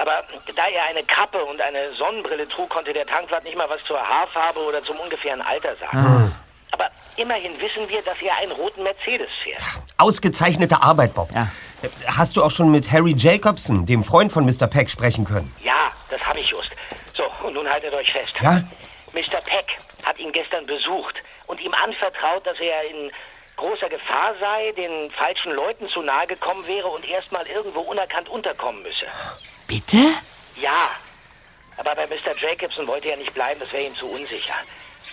[0.00, 0.24] Aber
[0.56, 3.98] da er eine Kappe und eine Sonnenbrille trug, konnte der Tankwart nicht mal was zur
[4.00, 6.34] Haarfarbe oder zum ungefähren Alter sagen.
[6.70, 9.60] Aber immerhin wissen wir, dass er einen roten Mercedes fährt.
[9.98, 11.30] Ausgezeichnete Arbeit, Bob.
[11.32, 11.44] Äh,
[12.06, 14.66] Hast du auch schon mit Harry Jacobson, dem Freund von Mr.
[14.68, 15.54] Peck, sprechen können?
[15.62, 16.70] Ja, das habe ich just.
[17.14, 18.32] So, und nun haltet euch fest.
[18.40, 18.62] Ja?
[19.12, 19.40] Mr.
[19.44, 23.10] Peck hat ihn gestern besucht und ihm anvertraut, dass er in
[23.56, 28.82] großer Gefahr sei, den falschen Leuten zu nahe gekommen wäre und erstmal irgendwo unerkannt unterkommen
[28.82, 29.04] müsse.
[29.70, 29.98] Bitte?
[30.60, 30.90] Ja,
[31.76, 32.36] aber bei Mr.
[32.36, 34.54] Jacobson wollte er nicht bleiben, das wäre ihm zu unsicher.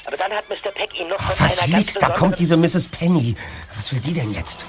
[0.06, 0.72] Aber dann hat Mr.
[0.72, 2.88] Peck ihm noch von einer ganz Verflixt, da kommt diese Mrs.
[2.88, 3.36] Penny.
[3.76, 4.66] Was will die denn jetzt?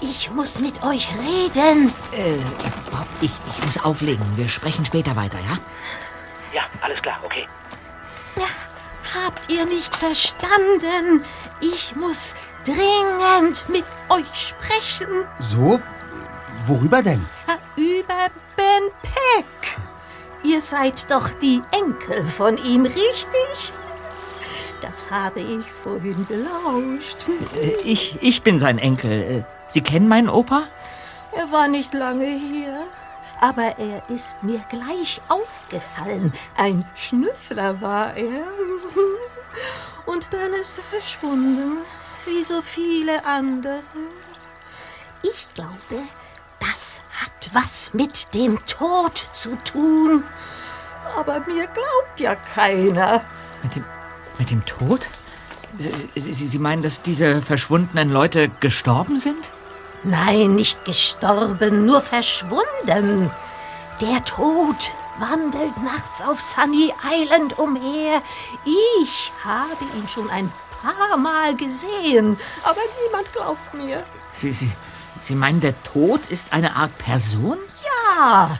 [0.00, 1.92] Ich muss mit euch reden.
[2.12, 2.36] Äh,
[2.92, 4.24] Bob, ich, ich muss auflegen.
[4.36, 5.58] Wir sprechen später weiter, ja?
[6.54, 7.48] Ja, alles klar, okay.
[9.12, 11.24] Habt ihr nicht verstanden?
[11.60, 15.80] Ich muss dringend mit euch sprechen So?
[16.66, 17.24] Worüber denn?
[17.76, 19.78] über Ben Peck.
[20.42, 23.72] Ihr seid doch die Enkel von ihm, richtig?
[24.82, 27.26] Das habe ich vorhin belauscht.
[27.60, 29.10] Äh, Ich, ich bin sein Enkel.
[29.10, 30.64] Äh, Sie kennen meinen Opa?
[31.32, 32.82] Er war nicht lange hier,
[33.40, 36.32] aber er ist mir gleich aufgefallen.
[36.56, 38.44] Ein Schnüffler war er.
[40.06, 41.78] Und dann ist er verschwunden,
[42.26, 43.80] wie so viele andere.
[45.22, 46.02] Ich glaube,
[46.60, 50.22] das hat was mit dem Tod zu tun.
[51.16, 53.22] Aber mir glaubt ja keiner.
[53.62, 53.84] Mit dem,
[54.38, 55.08] mit dem Tod?
[55.78, 59.50] Sie, Sie, Sie meinen, dass diese verschwundenen Leute gestorben sind?
[60.02, 63.30] Nein, nicht gestorben, nur verschwunden.
[64.00, 68.22] Der Tod wandelt nachts auf Sunny Island umher.
[68.64, 74.02] Ich habe ihn schon ein paar Mal gesehen, aber niemand glaubt mir.
[74.34, 74.72] Sie, Sie,
[75.20, 77.58] Sie meinen, der Tod ist eine Art Person?
[77.84, 78.58] Ja,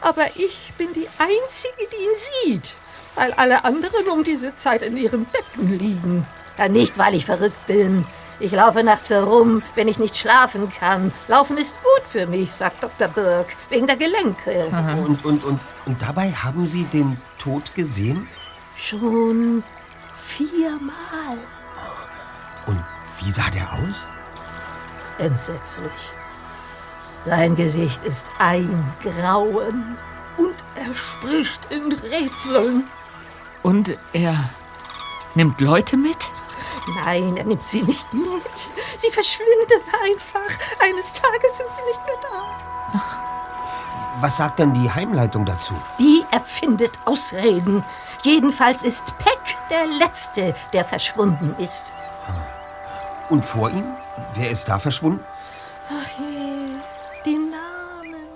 [0.00, 2.74] aber ich bin die Einzige, die ihn sieht,
[3.14, 6.26] weil alle anderen um diese Zeit in ihren Betten liegen.
[6.58, 8.06] Ja, nicht, weil ich verrückt bin.
[8.40, 11.12] Ich laufe nachts herum, wenn ich nicht schlafen kann.
[11.28, 13.08] Laufen ist gut für mich, sagt Dr.
[13.08, 14.66] Burke, wegen der Gelenke.
[15.06, 18.28] Und, und, und, und dabei haben Sie den Tod gesehen?
[18.76, 19.62] Schon
[20.26, 21.38] viermal.
[22.66, 22.82] Und
[23.20, 24.06] wie sah der aus?
[25.18, 25.92] Entsetzlich.
[27.24, 29.96] Sein Gesicht ist ein Grauen
[30.36, 32.88] und er spricht in Rätseln.
[33.62, 34.50] Und er
[35.34, 36.18] nimmt Leute mit?
[37.04, 38.70] Nein, er nimmt sie nicht mit.
[38.98, 40.58] Sie verschwinden einfach.
[40.82, 43.00] Eines Tages sind sie nicht mehr da.
[44.20, 45.74] Was sagt denn die Heimleitung dazu?
[45.98, 47.84] Die erfindet Ausreden.
[48.22, 51.92] Jedenfalls ist Peck der Letzte, der verschwunden ist.
[53.28, 53.96] Und vor ihm?
[54.34, 55.24] Wer ist da verschwunden?
[55.88, 56.78] Ach je,
[57.24, 58.26] die Namen,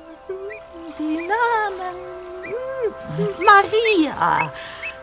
[0.99, 2.09] die Namen.
[3.45, 4.53] Maria.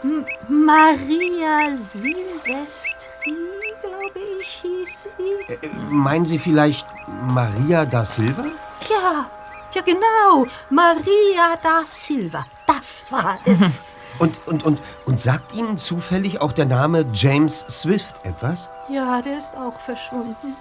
[0.03, 3.35] M Maria Silvestri,
[3.81, 5.53] glaube ich, hieß sie.
[5.53, 8.45] Äh, meinen Sie vielleicht Maria da Silva?
[8.89, 9.25] Ja,
[9.73, 10.45] ja genau.
[10.69, 12.45] Maria da Silva.
[12.67, 13.97] Das war es.
[14.19, 18.69] Und, und, und, und sagt Ihnen zufällig auch der Name James Swift etwas?
[18.89, 20.55] ja, der ist auch verschwunden.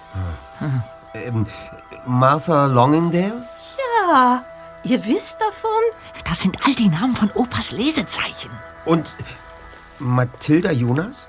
[1.13, 1.45] Ähm,
[2.05, 3.43] Martha Longingdale?
[4.01, 4.43] Ja,
[4.83, 5.69] ihr wisst davon?
[6.27, 8.51] Das sind all die Namen von Opas Lesezeichen.
[8.83, 9.15] Und
[9.99, 11.27] Mathilda Jonas?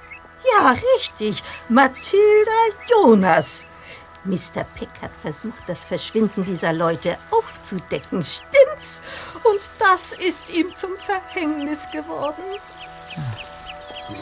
[0.59, 1.43] Ja, richtig.
[1.69, 2.53] Mathilda
[2.89, 3.67] Jonas.
[4.27, 4.65] Mr.
[4.79, 8.25] Peck hat versucht, das Verschwinden dieser Leute aufzudecken.
[8.25, 9.01] Stimmt's?
[9.45, 12.43] Und das ist ihm zum Verhängnis geworden.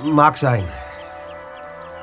[0.03, 0.67] Mag sein.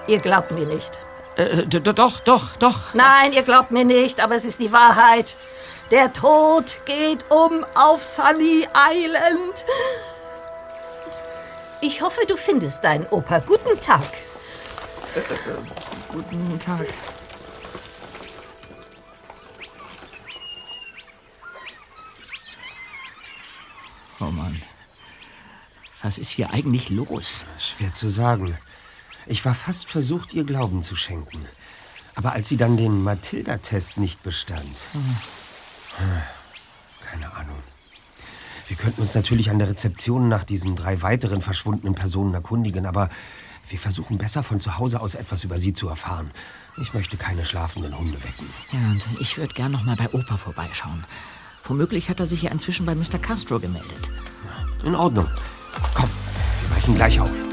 [0.07, 0.97] Ihr glaubt mir nicht.
[1.35, 2.93] Äh, d- doch, doch, doch.
[2.93, 5.35] Nein, ihr glaubt mir nicht, aber es ist die Wahrheit.
[5.91, 9.65] Der Tod geht um auf Sunny Island.
[11.81, 13.39] Ich hoffe, du findest deinen Opa.
[13.39, 14.01] Guten Tag.
[16.11, 16.87] Guten Tag.
[24.21, 24.61] Oh Mann.
[26.01, 27.45] Was ist hier eigentlich los?
[27.59, 28.57] Schwer zu sagen.
[29.25, 31.45] Ich war fast versucht, ihr Glauben zu schenken.
[32.15, 34.75] Aber als sie dann den Matilda-Test nicht bestand.
[34.93, 36.21] Hm.
[37.09, 37.57] Keine Ahnung.
[38.67, 43.09] Wir könnten uns natürlich an der Rezeption nach diesen drei weiteren verschwundenen Personen erkundigen, aber
[43.67, 46.31] wir versuchen besser von zu Hause aus etwas über sie zu erfahren.
[46.81, 48.49] Ich möchte keine schlafenden Hunde wecken.
[48.71, 51.05] Ja, und ich würde gern noch mal bei Opa vorbeischauen.
[51.65, 53.19] Womöglich hat er sich ja inzwischen bei Mr.
[53.21, 54.09] Castro gemeldet.
[54.83, 55.27] In Ordnung.
[55.93, 56.09] Komm,
[56.61, 57.45] wir brechen gleich auf.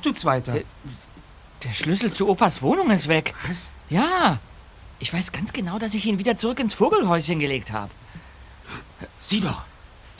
[0.00, 0.54] Was hast du, Zweiter?
[1.62, 3.34] Der Schlüssel zu Opas Wohnung ist weg.
[3.46, 3.70] Was?
[3.90, 4.38] Ja.
[4.98, 7.90] Ich weiß ganz genau, dass ich ihn wieder zurück ins Vogelhäuschen gelegt habe.
[9.20, 9.66] Sieh doch,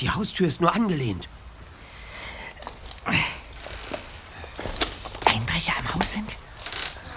[0.01, 1.31] die Haustür ist nur angelehnt.
[5.25, 6.37] Einbrecher im Haus sind?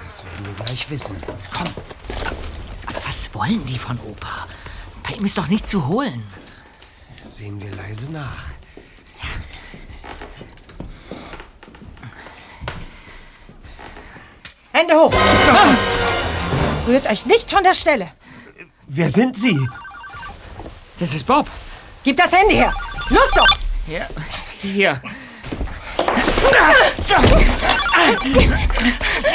[0.06, 1.18] Das werden wir gleich wissen.
[1.52, 1.68] Komm.
[2.86, 4.48] Aber was wollen die von Opa?
[5.04, 6.24] Bei ihm ist doch nichts zu holen.
[7.26, 8.53] Sehen wir leise nach.
[14.84, 15.14] Hände hoch!
[16.86, 18.12] Rührt euch nicht von der Stelle.
[18.88, 19.58] Wer sind Sie?
[21.00, 21.50] Das ist Bob.
[22.04, 22.74] Gib das Handy her!
[23.10, 23.48] Los doch!
[23.88, 24.08] Ja,
[24.62, 25.02] hier.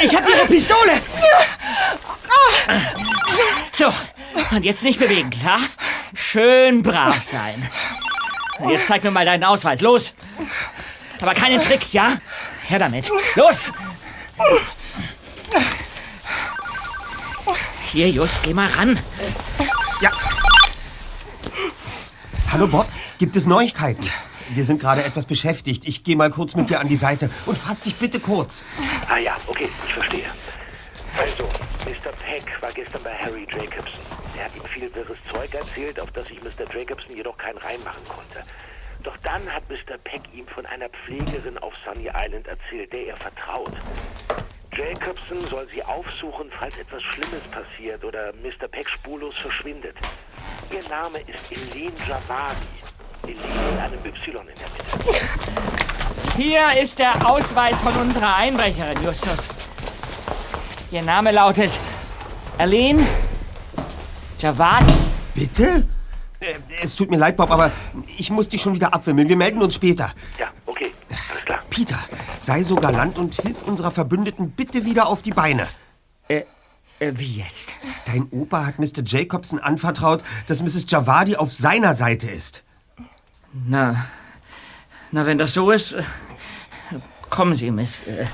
[0.03, 1.01] Ich habe Ihre Pistole.
[3.71, 3.91] So,
[4.51, 5.61] und jetzt nicht bewegen, klar?
[6.13, 7.67] Schön brav sein.
[8.59, 9.81] Und jetzt zeig mir mal deinen Ausweis.
[9.81, 10.13] Los!
[11.19, 12.17] Aber keine Tricks, ja?
[12.67, 13.09] Her damit.
[13.33, 13.71] Los!
[17.91, 18.99] Hier, Just, geh mal ran.
[19.99, 20.11] Ja.
[22.51, 22.85] Hallo Bob,
[23.17, 24.07] gibt es Neuigkeiten?
[24.49, 25.87] Wir sind gerade etwas beschäftigt.
[25.87, 28.63] Ich gehe mal kurz mit dir an die Seite und fass dich bitte kurz.
[29.09, 30.25] Ah ja, okay, ich verstehe.
[31.17, 31.45] Also,
[31.85, 32.11] Mr.
[32.23, 34.01] Peck war gestern bei Harry Jacobson.
[34.37, 36.71] Er hat ihm viel wirres Zeug erzählt, auf das sich Mr.
[36.71, 38.45] Jacobson jedoch keinen reinmachen konnte.
[39.01, 39.97] Doch dann hat Mr.
[40.03, 43.73] Peck ihm von einer Pflegerin auf Sunny Island erzählt, der er vertraut.
[44.79, 48.69] Jacobson soll sie aufsuchen, falls etwas Schlimmes passiert oder Mr.
[48.69, 49.93] Peck spurlos verschwindet.
[50.71, 52.65] Ihr Name ist Eileen Javadi.
[53.23, 55.25] Eileen mit einem Y in der Mitte.
[56.37, 59.49] Hier ist der Ausweis von unserer Einbrecherin, Justus.
[60.91, 61.71] Ihr Name lautet
[62.57, 63.05] Aline
[64.39, 64.93] Javadi.
[65.35, 65.85] Bitte?
[66.39, 67.69] Äh, es tut mir leid, Bob, aber
[68.17, 69.27] ich muss dich schon wieder abwimmeln.
[69.27, 70.13] Wir melden uns später.
[70.37, 71.59] Ja, okay, alles klar.
[71.69, 71.99] Peter,
[72.39, 75.67] sei so galant und hilf unserer Verbündeten bitte wieder auf die Beine.
[76.27, 76.43] Äh,
[76.99, 77.69] äh, wie jetzt?
[78.05, 79.03] Dein Opa hat Mr.
[79.05, 80.85] Jacobson anvertraut, dass Mrs.
[80.87, 82.63] Javadi auf seiner Seite ist.
[83.53, 84.05] Na,
[85.11, 85.97] na, wenn das so ist,
[87.29, 88.03] kommen Sie, Miss.
[88.03, 88.25] Äh,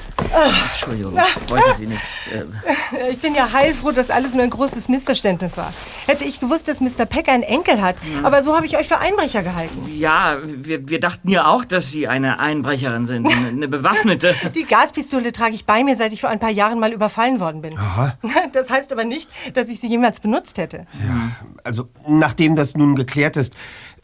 [0.67, 2.01] Entschuldigung, ich wollte Sie nicht.
[2.31, 5.73] Äh, Ich bin ja heilfroh, dass alles nur ein großes Missverständnis war.
[6.07, 7.05] Hätte ich gewusst, dass Mr.
[7.05, 9.87] Peck einen Enkel hat, aber so habe ich euch für Einbrecher gehalten.
[9.97, 14.33] ja, wir, wir dachten ja auch, dass Sie eine Einbrecherin sind, eine, eine bewaffnete.
[14.55, 17.61] Die Gaspistole trage ich bei mir, seit ich vor ein paar Jahren mal überfallen worden
[17.61, 17.77] bin.
[17.77, 18.17] Aha.
[18.53, 20.85] Das heißt aber nicht, dass ich sie jemals benutzt hätte.
[21.63, 23.53] Also, nachdem das nun geklärt ist,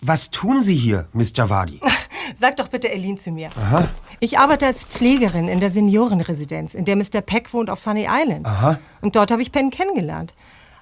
[0.02, 1.80] was tun Sie hier, Miss Javadi?
[2.36, 3.50] Sag doch bitte Eileen zu mir.
[3.58, 7.22] Aha, Ich arbeite als Pflegerin in der Seniorenresidenz, in der Mr.
[7.22, 8.46] Peck wohnt auf Sunny Island.
[8.46, 8.80] aha.
[9.02, 10.34] Und dort habe ich Ben kennengelernt.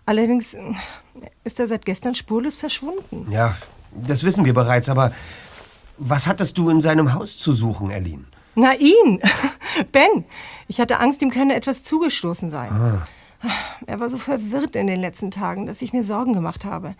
[0.05, 0.59] Allerdings äh,
[1.43, 3.27] ist er seit gestern spurlos verschwunden.
[3.31, 3.55] Ja,
[3.91, 5.11] das wissen wir bereits, aber
[5.97, 8.25] was hattest du in seinem Haus zu suchen, Erlin?
[8.55, 9.21] Na ihn,
[9.91, 10.25] Ben.
[10.67, 12.71] Ich hatte Angst, ihm könne etwas zugestoßen sein.
[12.71, 13.05] Ah.
[13.87, 16.95] Er war so verwirrt in den letzten Tagen, dass ich mir Sorgen gemacht habe.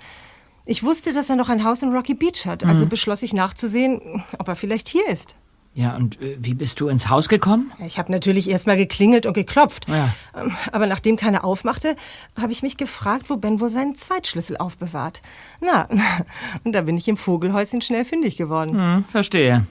[0.69, 2.89] Ich wusste, dass er noch ein Haus in Rocky Beach hat, also Mhm.
[2.89, 5.35] beschloss ich nachzusehen, ob er vielleicht hier ist.
[5.73, 7.71] Ja, und äh, wie bist du ins Haus gekommen?
[7.85, 9.87] Ich habe natürlich erst mal geklingelt und geklopft.
[9.89, 10.13] Ja.
[10.35, 11.95] Ähm, Aber nachdem keiner aufmachte,
[12.39, 15.23] habe ich mich gefragt, wo Ben wohl seinen Zweitschlüssel aufbewahrt.
[15.59, 15.87] Na,
[16.63, 18.73] und da bin ich im Vogelhäuschen schnell fündig geworden.
[18.77, 19.65] Hm, verstehe.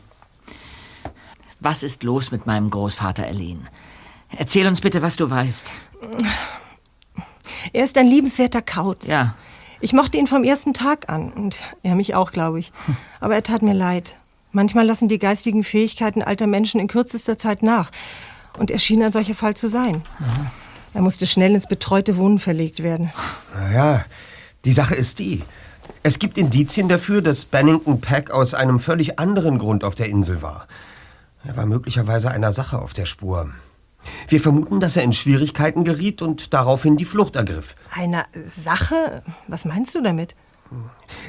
[1.61, 3.69] Was ist los mit meinem Großvater Erlin?
[4.37, 5.73] Erzähl uns bitte, was du weißt.
[7.73, 9.07] Er ist ein liebenswerter Kauz.
[9.07, 9.35] Ja.
[9.81, 12.73] Ich mochte ihn vom ersten Tag an und er mich auch, glaube ich.
[13.21, 14.17] Aber er tat mir leid.
[14.53, 17.91] Manchmal lassen die geistigen Fähigkeiten alter Menschen in kürzester Zeit nach.
[18.59, 20.03] Und er schien ein solcher Fall zu sein.
[20.95, 23.13] Er musste schnell ins betreute Wohnen verlegt werden.
[23.55, 24.05] Naja,
[24.65, 25.45] die Sache ist die.
[26.03, 30.43] Es gibt Indizien dafür, dass Bennington Peck aus einem völlig anderen Grund auf der Insel
[30.43, 30.67] war.
[31.45, 33.51] Er war möglicherweise einer Sache auf der Spur.
[34.29, 37.75] Wir vermuten, dass er in Schwierigkeiten geriet und daraufhin die Flucht ergriff.
[37.95, 39.23] Eine Sache?
[39.47, 40.35] Was meinst du damit?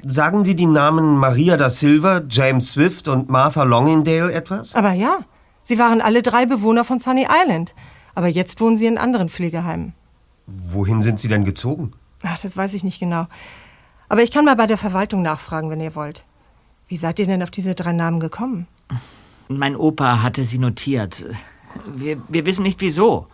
[0.04, 4.76] Sagen dir die Namen Maria da Silva, James Swift und Martha Longingdale etwas?
[4.76, 5.20] Aber ja,
[5.64, 7.74] sie waren alle drei Bewohner von Sunny Island.
[8.16, 9.94] Aber jetzt wohnen sie in anderen Pflegeheimen.
[10.48, 11.94] Wohin sind sie denn gezogen?
[12.24, 13.28] Ach, das weiß ich nicht genau.
[14.10, 16.26] Aber ich kann mal bei der Verwaltung nachfragen, wenn ihr wollt.
[16.88, 18.68] Wie seid ihr denn auf diese drei Namen gekommen?
[19.48, 21.28] Mein Opa hatte sie notiert.
[21.88, 23.28] Wir, wir wissen nicht wieso.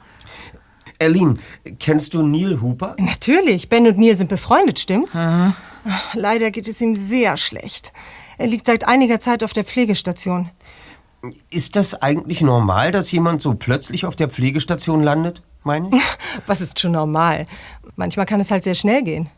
[1.00, 1.40] Erlin,
[1.80, 2.96] kennst du Neil Hooper?
[2.98, 3.70] Natürlich.
[3.70, 5.14] Ben und Neil sind befreundet, stimmt's?
[6.14, 7.94] Leider geht es ihm sehr schlecht.
[8.38, 10.50] Er liegt seit einiger Zeit auf der Pflegestation.
[11.50, 16.02] Ist das eigentlich normal, dass jemand so plötzlich auf der Pflegestation landet, meine ich?
[16.48, 17.48] Was ist schon normal?
[17.96, 19.30] Manchmal kann es halt sehr schnell gehen.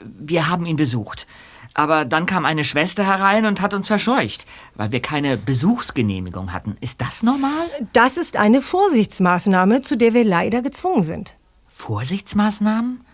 [0.00, 1.26] Wir haben ihn besucht.
[1.74, 4.46] Aber dann kam eine Schwester herein und hat uns verscheucht,
[4.76, 6.76] weil wir keine Besuchsgenehmigung hatten.
[6.80, 7.68] Ist das normal?
[7.92, 11.34] Das ist eine Vorsichtsmaßnahme, zu der wir leider gezwungen sind.
[11.66, 13.04] Vorsichtsmaßnahmen?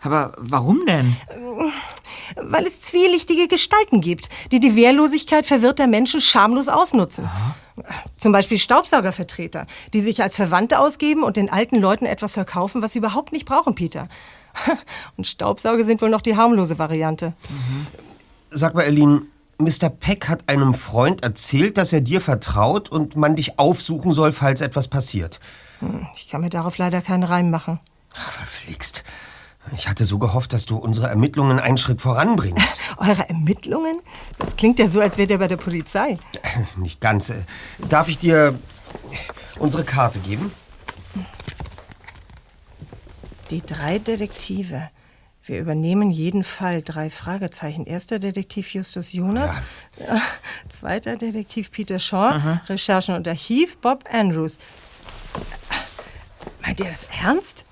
[0.00, 1.16] Aber warum denn?
[2.36, 7.28] Weil es zwielichtige Gestalten gibt, die die Wehrlosigkeit verwirrter Menschen schamlos ausnutzen.
[8.16, 12.92] Zum Beispiel Staubsaugervertreter, die sich als Verwandte ausgeben und den alten Leuten etwas verkaufen, was
[12.92, 14.08] sie überhaupt nicht brauchen, Peter.
[15.16, 17.34] Und Staubsauger sind wohl noch die harmlose Variante.
[18.50, 19.26] Sag mal, Erlin,
[19.58, 19.88] Mr.
[19.88, 24.60] Peck hat einem Freund erzählt, dass er dir vertraut und man dich aufsuchen soll, falls
[24.60, 25.40] etwas passiert.
[25.80, 27.80] Hm, Ich kann mir darauf leider keinen Reim machen.
[28.14, 29.04] Ach, verflixt.
[29.76, 32.78] Ich hatte so gehofft, dass du unsere Ermittlungen einen Schritt voranbringst.
[32.98, 33.98] Eure Ermittlungen?
[34.38, 36.18] Das klingt ja so, als wärt ihr bei der Polizei.
[36.76, 37.30] Nicht ganz.
[37.30, 37.44] Äh,
[37.88, 38.56] Darf ich dir
[39.58, 40.52] unsere Karte geben?
[43.50, 44.88] Die drei Detektive.
[45.46, 46.82] Wir übernehmen jeden Fall.
[46.82, 47.86] Drei Fragezeichen.
[47.86, 49.52] Erster Detektiv Justus Jonas.
[49.96, 50.18] Äh,
[50.68, 52.34] Zweiter Detektiv Peter Shaw.
[52.34, 52.62] Aha.
[52.68, 54.58] Recherchen und Archiv Bob Andrews.
[56.62, 57.64] Meint ihr das ernst?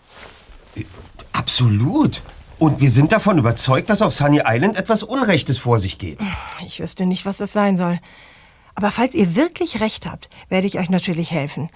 [1.32, 2.22] Absolut.
[2.60, 6.20] Und wir sind davon überzeugt, dass auf Sunny Island etwas Unrechtes vor sich geht.
[6.64, 7.98] Ich wüsste nicht, was das sein soll.
[8.76, 11.70] Aber falls ihr wirklich recht habt, werde ich euch natürlich helfen.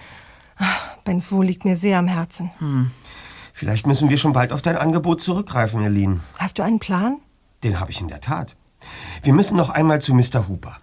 [0.58, 0.64] Ah,
[1.04, 2.52] Bens Wohl liegt mir sehr am Herzen.
[2.58, 2.90] Hm.
[3.58, 6.20] Vielleicht müssen wir schon bald auf dein Angebot zurückgreifen, Erlin.
[6.38, 7.16] Hast du einen Plan?
[7.64, 8.54] Den habe ich in der Tat.
[9.24, 10.46] Wir müssen noch einmal zu Mr.
[10.46, 10.76] Hooper.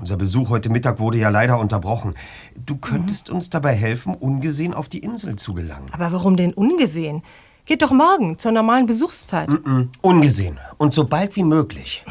[0.00, 2.14] Unser Besuch heute Mittag wurde ja leider unterbrochen.
[2.56, 5.90] Du könntest uns dabei helfen, ungesehen auf die Insel zu gelangen.
[5.92, 7.22] Aber warum denn ungesehen?
[7.66, 9.50] Geht doch morgen zur normalen Besuchszeit.
[9.50, 10.58] Mm-mm, ungesehen.
[10.78, 12.02] Und so bald wie möglich.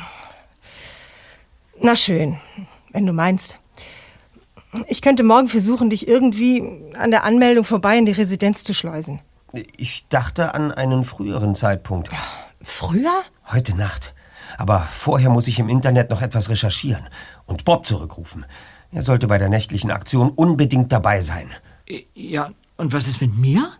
[1.82, 2.38] Na schön,
[2.92, 3.58] wenn du meinst.
[4.88, 6.62] Ich könnte morgen versuchen, dich irgendwie
[6.96, 9.20] an der Anmeldung vorbei in die Residenz zu schleusen.
[9.54, 12.10] Ich dachte an einen früheren Zeitpunkt.
[12.62, 13.24] Früher?
[13.52, 14.14] Heute Nacht.
[14.58, 17.08] Aber vorher muss ich im Internet noch etwas recherchieren
[17.46, 18.46] und Bob zurückrufen.
[18.92, 21.50] Er sollte bei der nächtlichen Aktion unbedingt dabei sein.
[22.14, 23.72] Ja, und was ist mit mir?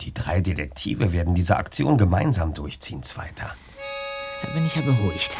[0.00, 3.54] Die drei Detektive werden diese Aktion gemeinsam durchziehen, Zweiter.
[4.42, 5.38] Da bin ich ja beruhigt.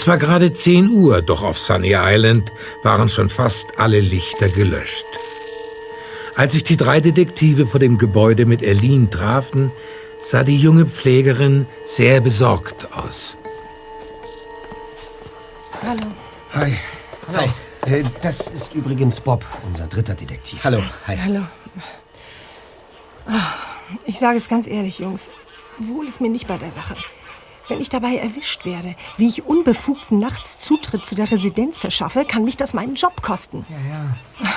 [0.00, 2.52] Es war gerade 10 Uhr, doch auf Sunny Island
[2.84, 5.04] waren schon fast alle Lichter gelöscht.
[6.36, 9.72] Als sich die drei Detektive vor dem Gebäude mit Erlin trafen,
[10.20, 13.36] sah die junge Pflegerin sehr besorgt aus.
[15.82, 16.06] Hallo.
[16.52, 16.76] Hi.
[17.32, 17.48] Hi.
[17.92, 20.62] Äh, das ist übrigens Bob, unser dritter Detektiv.
[20.62, 20.80] Hallo.
[21.08, 21.18] Hi.
[21.24, 21.40] Hallo.
[23.26, 23.52] Ah,
[24.06, 25.32] Ich sage es ganz ehrlich, Jungs.
[25.78, 26.94] Wohl ist mir nicht bei der Sache.
[27.68, 32.44] Wenn ich dabei erwischt werde, wie ich unbefugten nachts Zutritt zu der Residenz verschaffe, kann
[32.44, 33.66] mich das meinen Job kosten.
[33.68, 33.76] Ja,
[34.46, 34.50] ja.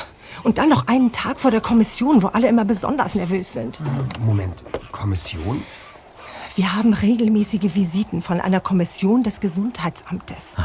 [0.43, 3.81] Und dann noch einen Tag vor der Kommission, wo alle immer besonders nervös sind.
[4.21, 5.61] Moment, Kommission?
[6.55, 10.55] Wir haben regelmäßige Visiten von einer Kommission des Gesundheitsamtes.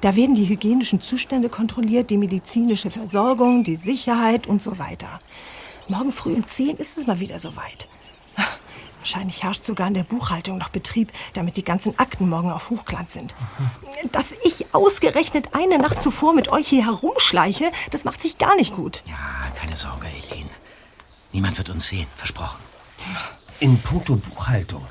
[0.00, 5.20] Da werden die hygienischen Zustände kontrolliert, die medizinische Versorgung, die Sicherheit und so weiter.
[5.88, 7.88] Morgen früh um 10 ist es mal wieder soweit.
[9.04, 13.12] Wahrscheinlich herrscht sogar in der Buchhaltung noch Betrieb, damit die ganzen Akten morgen auf Hochglanz
[13.12, 13.36] sind.
[14.12, 18.74] Dass ich ausgerechnet eine Nacht zuvor mit euch hier herumschleiche, das macht sich gar nicht
[18.74, 19.02] gut.
[19.10, 20.48] Ah, keine Sorge, Eileen.
[21.32, 22.58] Niemand wird uns sehen, versprochen.
[23.60, 24.86] In puncto Buchhaltung.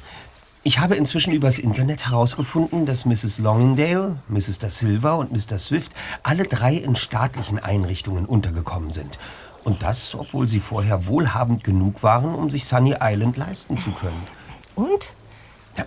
[0.61, 3.39] Ich habe inzwischen übers Internet herausgefunden, dass Mrs.
[3.39, 4.59] Longingdale, Mrs.
[4.59, 5.57] Da Silva und Mr.
[5.57, 5.91] Swift
[6.21, 9.17] alle drei in staatlichen Einrichtungen untergekommen sind.
[9.63, 14.21] Und das, obwohl sie vorher wohlhabend genug waren, um sich Sunny Island leisten zu können.
[14.75, 15.13] Und?
[15.77, 15.85] Ja,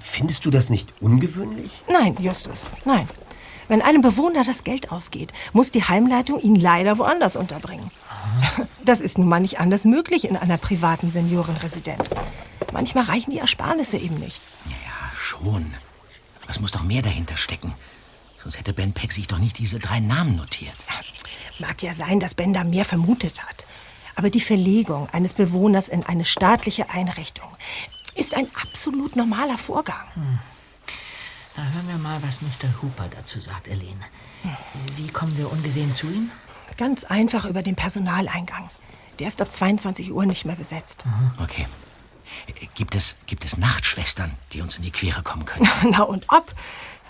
[0.00, 1.82] findest du das nicht ungewöhnlich?
[1.88, 3.08] Nein, Justus, nein.
[3.68, 7.90] Wenn einem Bewohner das Geld ausgeht, muss die Heimleitung ihn leider woanders unterbringen.
[8.84, 12.10] Das ist nun mal nicht anders möglich in einer privaten Seniorenresidenz.
[12.72, 14.40] Manchmal reichen die Ersparnisse eben nicht.
[14.66, 15.74] Ja, schon.
[16.42, 17.74] Aber es muss doch mehr dahinter stecken.
[18.38, 20.86] Sonst hätte Ben Peck sich doch nicht diese drei Namen notiert.
[21.58, 23.66] Mag ja sein, dass Ben da mehr vermutet hat.
[24.14, 27.48] Aber die Verlegung eines Bewohners in eine staatliche Einrichtung
[28.14, 30.06] ist ein absolut normaler Vorgang.
[31.56, 32.82] Na, hören wir mal, was Mr.
[32.82, 34.04] Hooper dazu sagt, Elaine.
[34.96, 36.30] Wie kommen wir ungesehen zu ihm?
[36.76, 38.70] Ganz einfach über den Personaleingang.
[39.18, 41.04] Der ist ab 22 Uhr nicht mehr besetzt.
[41.42, 41.66] Okay.
[42.46, 45.68] Äh, Gibt es, gibt es Nachtschwestern, die uns in die Quere kommen können?
[45.90, 46.54] Na und ob.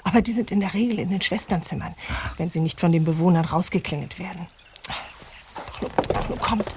[0.05, 1.95] Aber die sind in der Regel in den Schwesternzimmern,
[2.37, 4.47] wenn sie nicht von den Bewohnern rausgeklingelt werden.
[5.81, 5.91] Nun,
[6.29, 6.77] nun kommt.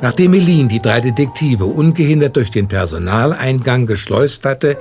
[0.00, 4.76] Nachdem Elin die drei Detektive ungehindert durch den Personaleingang geschleust hatte,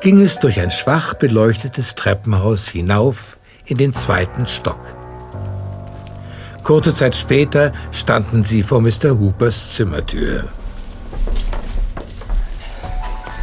[0.00, 3.38] ging es durch ein schwach beleuchtetes Treppenhaus hinauf
[3.70, 4.80] in den zweiten Stock.
[6.64, 9.18] Kurze Zeit später standen sie vor Mr.
[9.18, 10.48] Hoopers Zimmertür.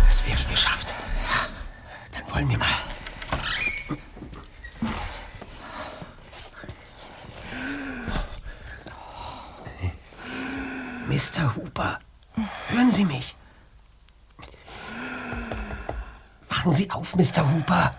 [0.05, 0.93] Das wäre geschafft.
[2.13, 2.67] Dann wollen wir mal.
[11.07, 11.55] Mr.
[11.55, 11.99] Hooper,
[12.67, 13.36] hören Sie mich?
[16.49, 17.49] Wachen Sie auf, Mr.
[17.49, 17.95] Hooper.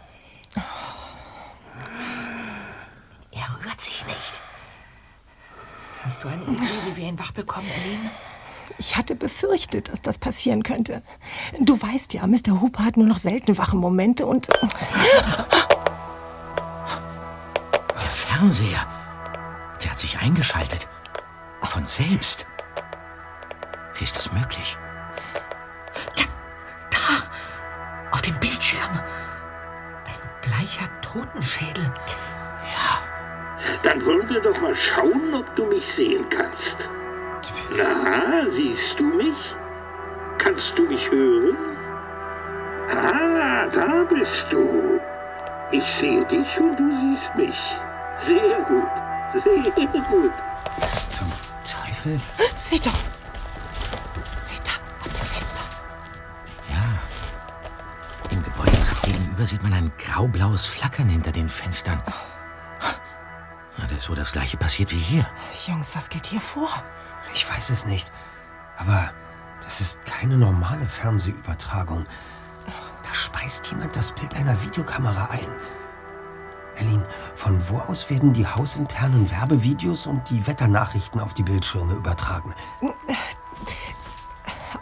[3.30, 4.40] Er rührt sich nicht.
[6.18, 8.10] Hast du eine Idee, wie wir ihn wach bekommen, Elaine?
[8.76, 11.00] Ich hatte befürchtet, dass das passieren könnte.
[11.60, 12.60] Du weißt ja, Mr.
[12.60, 14.48] Hooper hat nur noch selten wache Momente und.
[17.94, 18.84] Der Fernseher,
[19.80, 20.88] der hat sich eingeschaltet.
[21.62, 22.48] Von selbst.
[23.94, 24.76] Wie ist das möglich?
[28.10, 28.90] Auf dem Bildschirm.
[30.04, 31.94] Ein bleicher Totenschädel.
[33.82, 36.88] Dann wollen wir doch mal schauen, ob du mich sehen kannst.
[37.76, 39.54] Na, siehst du mich?
[40.38, 41.56] Kannst du mich hören?
[42.90, 45.00] Ah, da bist du.
[45.70, 47.76] Ich sehe dich und du siehst mich.
[48.18, 50.32] Sehr gut, sehr gut.
[50.80, 51.30] Was zum
[51.64, 52.20] Teufel?
[52.56, 52.98] Seht doch!
[54.42, 55.60] Seht da, aus dem Fenster.
[58.30, 62.02] Im Gebäudetrakt gegenüber sieht man ein graublaues Flackern hinter den Fenstern.
[62.06, 62.12] Da
[63.98, 65.26] ist wohl das gleiche passiert wie hier.
[65.66, 66.68] Jungs, was geht hier vor?
[67.34, 68.10] Ich weiß es nicht.
[68.76, 69.10] Aber
[69.62, 72.06] das ist keine normale Fernsehübertragung.
[73.02, 75.48] Da speist jemand das Bild einer Videokamera ein.
[76.76, 82.54] Erlin, von wo aus werden die hausinternen Werbevideos und die Wetternachrichten auf die Bildschirme übertragen?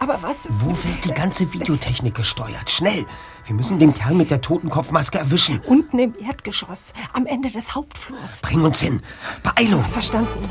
[0.09, 0.47] Aber was?
[0.49, 2.71] Wo wird die ganze Videotechnik gesteuert?
[2.71, 3.07] Schnell!
[3.45, 5.61] Wir müssen den Kerl mit der Totenkopfmaske erwischen.
[5.67, 8.41] Unten im Erdgeschoss, am Ende des Hauptflurs.
[8.41, 9.03] Bring uns hin.
[9.43, 9.85] Beeilung!
[9.87, 10.49] Verstanden.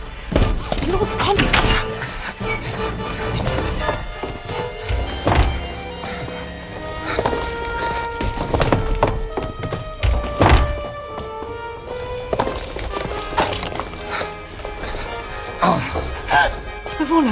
[0.92, 1.42] Los, kommt!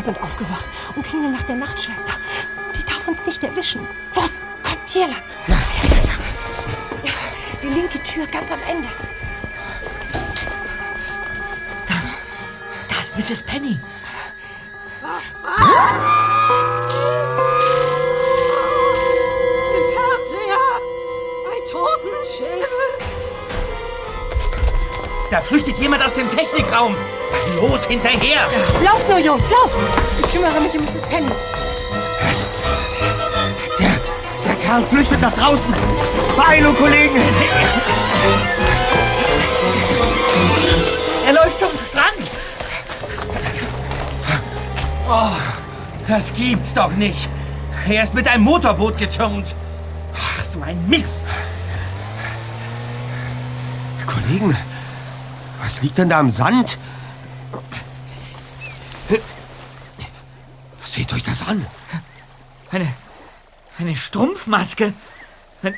[0.03, 2.13] Sind aufgewacht und klingeln nach der Nachtschwester.
[2.75, 3.87] Die darf uns nicht erwischen.
[4.15, 5.21] Los, kommt hier lang.
[5.47, 5.95] Ja, ja,
[7.03, 7.11] ja.
[7.61, 8.89] Die linke Tür ganz am Ende.
[12.89, 13.41] Da ist Mrs.
[13.43, 13.79] Penny.
[19.73, 20.65] Im Fernseher!
[21.49, 22.67] Ein Totenschädel!
[25.31, 26.95] Da flüchtet jemand aus dem Technikraum.
[27.55, 28.47] Los, hinterher!
[28.83, 29.77] Lauft nur, Jungs, lauft!
[30.21, 31.05] Ich kümmere mich um Mrs.
[31.07, 31.31] Penny.
[33.79, 33.91] Der,
[34.45, 35.73] der Kerl flüchtet nach draußen.
[36.35, 37.21] Beeilung, Kollegen!
[41.25, 42.31] Er läuft zum Strand.
[45.07, 45.35] Oh,
[46.07, 47.29] das gibt's doch nicht.
[47.87, 49.55] Er ist mit einem Motorboot geturnt.
[50.15, 51.25] Ach, so ein Mist.
[54.05, 54.55] Kollegen,
[55.61, 56.77] was liegt denn da im Sand?
[60.83, 61.65] Seht euch das an.
[62.71, 62.93] Eine,
[63.93, 64.93] eine Strumpfmaske.
[65.61, 65.75] Mit,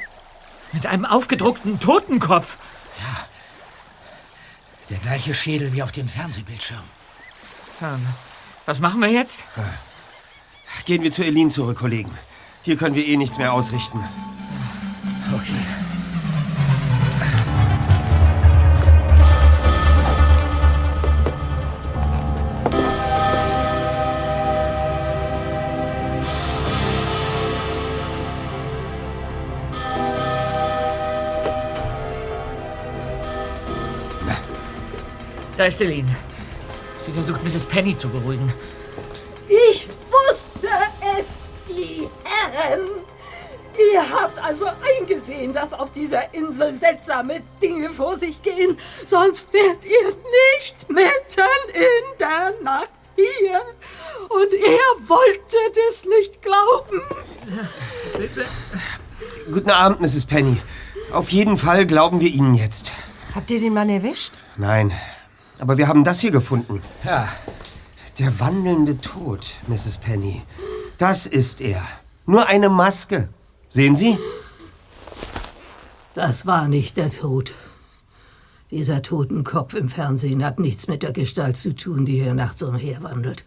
[0.72, 2.57] mit einem aufgedruckten Totenkopf.
[4.89, 6.84] Der gleiche Schädel wie auf dem Fernsehbildschirm.
[7.82, 8.05] Ähm,
[8.66, 9.41] Was machen wir jetzt?
[10.86, 12.11] Gehen wir zu Elin zurück, Kollegen.
[12.61, 14.03] Hier können wir eh nichts mehr ausrichten.
[15.34, 15.84] Okay.
[35.58, 36.08] Da ist Eileen.
[37.06, 37.66] Sie versucht, Mrs.
[37.66, 38.51] Penny zu beruhigen.
[39.47, 40.68] Ich wusste
[41.18, 42.88] es, die Herren.
[43.93, 44.66] Ihr habt also
[44.97, 48.78] eingesehen, dass auf dieser Insel seltsame Dinge vor sich gehen.
[49.06, 50.16] Sonst wärt ihr
[50.56, 53.62] nicht mitten in der Nacht hier.
[54.30, 57.01] Und ihr wolltet es nicht glauben.
[59.51, 60.26] Guten Abend, Mrs.
[60.26, 60.58] Penny.
[61.12, 62.91] Auf jeden Fall glauben wir Ihnen jetzt.
[63.34, 64.34] Habt ihr den Mann erwischt?
[64.58, 64.91] Nein,
[65.60, 66.82] aber wir haben das hier gefunden.
[67.03, 67.28] Ja.
[68.20, 69.97] Der wandelnde Tod, Mrs.
[69.97, 70.43] Penny.
[70.97, 71.82] Das ist er.
[72.26, 73.30] Nur eine Maske.
[73.68, 74.18] Sehen Sie?
[76.14, 77.53] Das war nicht der Tod.
[78.72, 83.45] Dieser Totenkopf im Fernsehen hat nichts mit der Gestalt zu tun, die hier nachts umherwandelt.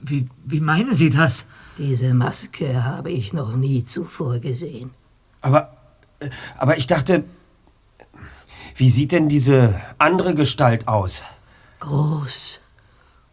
[0.00, 1.44] Wie, wie meinen Sie das?
[1.78, 4.90] Diese Maske habe ich noch nie zuvor gesehen.
[5.40, 5.76] Aber,
[6.20, 7.24] äh, aber ich dachte,
[8.82, 11.22] wie sieht denn diese andere Gestalt aus?
[11.78, 12.58] Groß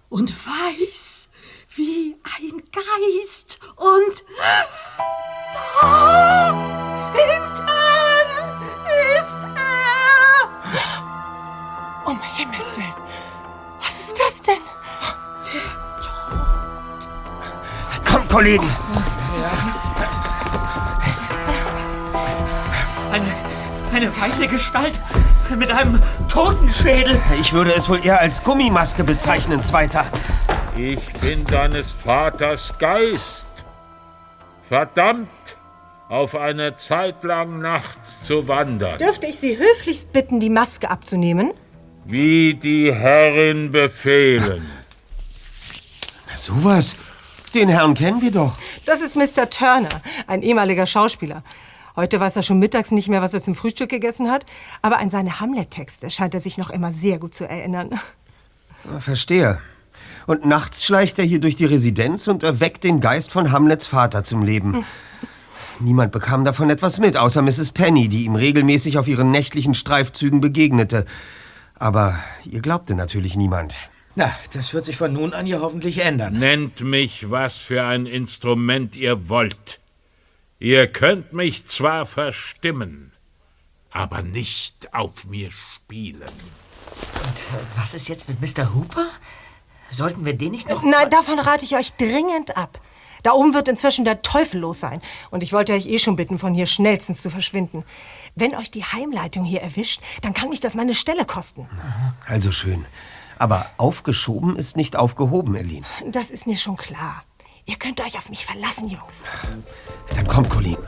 [0.09, 1.29] und weiß
[1.75, 3.57] wie ein Geist.
[3.75, 4.23] Und
[5.81, 6.53] da
[7.15, 7.65] hinten
[9.17, 10.49] ist er.
[12.05, 12.93] Um Himmels Willen.
[13.81, 14.61] Was ist das denn?
[18.05, 18.69] Kommt, Kollegen!
[23.11, 23.35] Eine,
[23.91, 24.99] eine weiße Gestalt
[25.55, 27.19] mit einem Totenschädel.
[27.39, 30.05] Ich würde es wohl eher als Gummimaske bezeichnen, Zweiter.
[30.75, 33.45] Ich bin deines Vaters Geist.
[34.67, 35.27] Verdammt,
[36.09, 38.97] auf eine Zeit lang nachts zu wandern.
[38.97, 41.51] Dürfte ich Sie höflichst bitten, die Maske abzunehmen?
[42.05, 44.65] Wie die Herrin befehlen.
[46.35, 46.95] Sowas?
[47.53, 48.57] Den Herrn kennen wir doch.
[48.85, 49.49] Das ist Mr.
[49.49, 49.89] Turner,
[50.27, 51.43] ein ehemaliger Schauspieler.
[51.99, 54.45] Heute weiß er schon mittags nicht mehr, was er zum Frühstück gegessen hat,
[54.81, 57.99] aber an seine Hamlet-Texte scheint er sich noch immer sehr gut zu erinnern.
[58.99, 59.57] Verstehe.
[60.25, 64.23] Und nachts schleicht er hier durch die Residenz und erweckt den Geist von Hamlets Vater
[64.23, 64.85] zum Leben.
[65.81, 67.73] Niemand bekam davon etwas mit, außer Mrs.
[67.73, 71.03] Penny, die ihm regelmäßig auf ihren nächtlichen Streifzügen begegnete.
[71.75, 73.75] Aber ihr glaubte natürlich niemand.
[74.15, 76.39] Na, das wird sich von nun an ja hoffentlich ändern.
[76.39, 79.78] Nennt mich, was für ein Instrument ihr wollt.
[80.61, 83.13] Ihr könnt mich zwar verstimmen,
[83.91, 86.21] aber nicht auf mir spielen.
[86.21, 88.75] Und äh, was ist jetzt mit Mr.
[88.75, 89.07] Hooper?
[89.89, 90.83] Sollten wir den nicht noch...
[90.83, 92.81] Nein, davon rate ich euch dringend ab.
[93.23, 95.01] Da oben wird inzwischen der Teufel los sein.
[95.31, 97.85] Und ich wollte euch eh schon bitten, von hier schnellstens zu verschwinden.
[98.35, 101.69] Wenn euch die Heimleitung hier erwischt, dann kann mich das meine Stelle kosten.
[102.27, 102.85] Also schön.
[103.37, 105.85] Aber aufgeschoben ist nicht aufgehoben, Elin.
[106.05, 107.23] Das ist mir schon klar.
[107.69, 109.23] Ihr könnt euch auf mich verlassen, Jungs.
[110.15, 110.81] Dann kommt, Kollegen.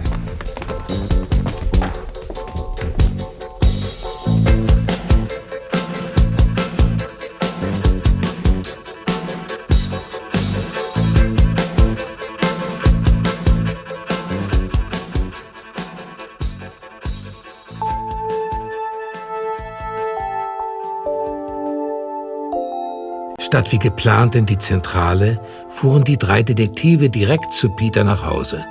[23.51, 25.37] Statt wie geplant in die Zentrale
[25.67, 28.65] fuhren die drei Detektive direkt zu Peter nach Hause.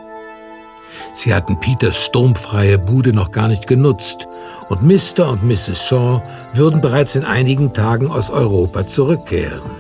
[1.13, 4.27] Sie hatten Peters sturmfreie Bude noch gar nicht genutzt
[4.71, 5.29] und Mr.
[5.29, 5.87] und Mrs.
[5.87, 6.23] Shaw
[6.53, 9.71] würden bereits in einigen Tagen aus Europa zurückkehren.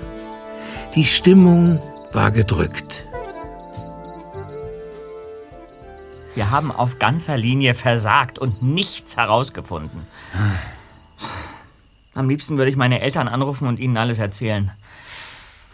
[0.94, 1.80] Die Stimmung
[2.12, 3.06] war gedrückt.
[6.34, 10.06] Wir haben auf ganzer Linie versagt und nichts herausgefunden.
[12.14, 14.72] Am liebsten würde ich meine Eltern anrufen und ihnen alles erzählen.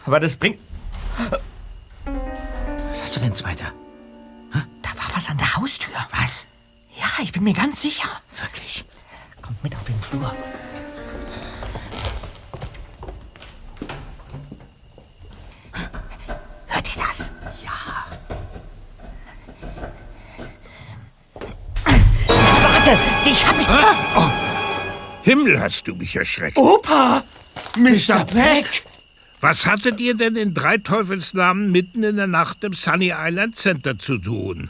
[0.05, 0.59] Aber das bringt.
[2.89, 3.71] Was hast du denn, Zweiter?
[4.81, 5.95] Da war was an der Haustür.
[6.11, 6.47] Was?
[6.97, 8.09] Ja, ich bin mir ganz sicher.
[8.39, 8.85] Wirklich.
[9.41, 10.33] Kommt mit auf den Flur.
[16.67, 17.31] Hört ihr das?
[17.63, 18.05] Ja.
[22.27, 23.67] Warte, ich hab mich.
[24.15, 24.46] Oh.
[25.27, 26.57] Himmel, hast du mich erschreckt.
[26.57, 27.23] Opa!
[27.75, 28.23] Mr.
[28.25, 28.83] Peck!
[29.41, 33.99] Was hattet ihr denn in drei Teufelsnamen mitten in der Nacht im Sunny Island Center
[33.99, 34.69] zu tun?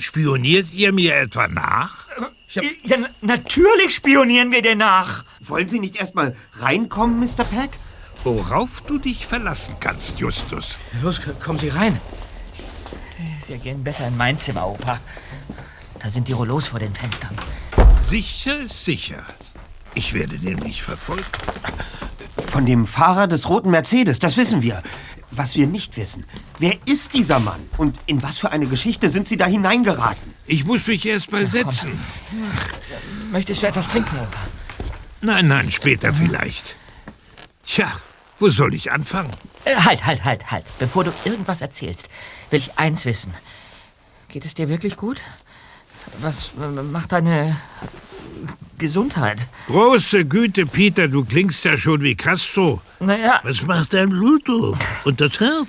[0.00, 2.06] Spioniert ihr mir etwa nach?
[2.48, 2.62] Ja,
[2.98, 5.24] na- natürlich spionieren wir dir nach.
[5.40, 7.44] Wollen Sie nicht erstmal reinkommen, Mr.
[7.44, 7.70] Peck?
[8.24, 10.78] Worauf du dich verlassen kannst, Justus.
[11.02, 12.00] Los, kommen Sie rein.
[13.46, 15.00] Wir gehen besser in mein Zimmer, Opa.
[16.00, 17.36] Da sind die Rollos vor den Fenstern.
[18.08, 19.22] Sicher ist sicher.
[19.94, 21.38] Ich werde nämlich verfolgt.
[22.48, 24.82] Von dem Fahrer des roten Mercedes, das wissen wir.
[25.30, 26.26] Was wir nicht wissen,
[26.58, 30.34] wer ist dieser Mann und in was für eine Geschichte sind Sie da hineingeraten?
[30.46, 31.98] Ich muss mich erst mal setzen.
[33.30, 34.38] Möchtest du etwas trinken, Opa?
[35.22, 36.76] Nein, nein, später vielleicht.
[37.64, 37.90] Tja,
[38.38, 39.30] wo soll ich anfangen?
[39.64, 40.66] Äh, halt, halt, halt, halt.
[40.78, 42.10] Bevor du irgendwas erzählst,
[42.50, 43.32] will ich eins wissen.
[44.28, 45.20] Geht es dir wirklich gut?
[46.20, 47.56] Was macht deine
[48.78, 49.46] Gesundheit?
[49.66, 52.80] Große Güte, Peter, du klingst ja schon wie Castro.
[53.00, 53.40] Naja.
[53.42, 55.68] Was macht dein Blutdruck und das Herz?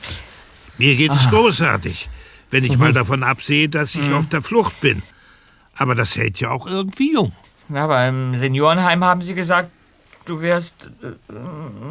[0.77, 1.29] Mir geht es Ah.
[1.29, 2.09] großartig,
[2.51, 2.79] wenn ich Mhm.
[2.79, 4.15] mal davon absehe, dass ich Mhm.
[4.15, 5.03] auf der Flucht bin.
[5.75, 7.31] Aber das hält ja auch irgendwie jung.
[7.69, 9.69] Ja, aber im Seniorenheim haben sie gesagt,
[10.25, 10.91] du wärst.
[11.01, 11.33] Äh,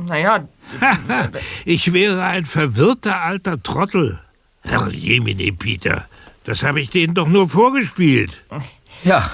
[0.07, 0.47] naja.
[1.65, 4.21] ich wäre ein verwirrter alter Trottel.
[4.63, 6.07] Herr Jemine, Peter,
[6.45, 8.45] das habe ich denen doch nur vorgespielt.
[9.03, 9.31] Ja.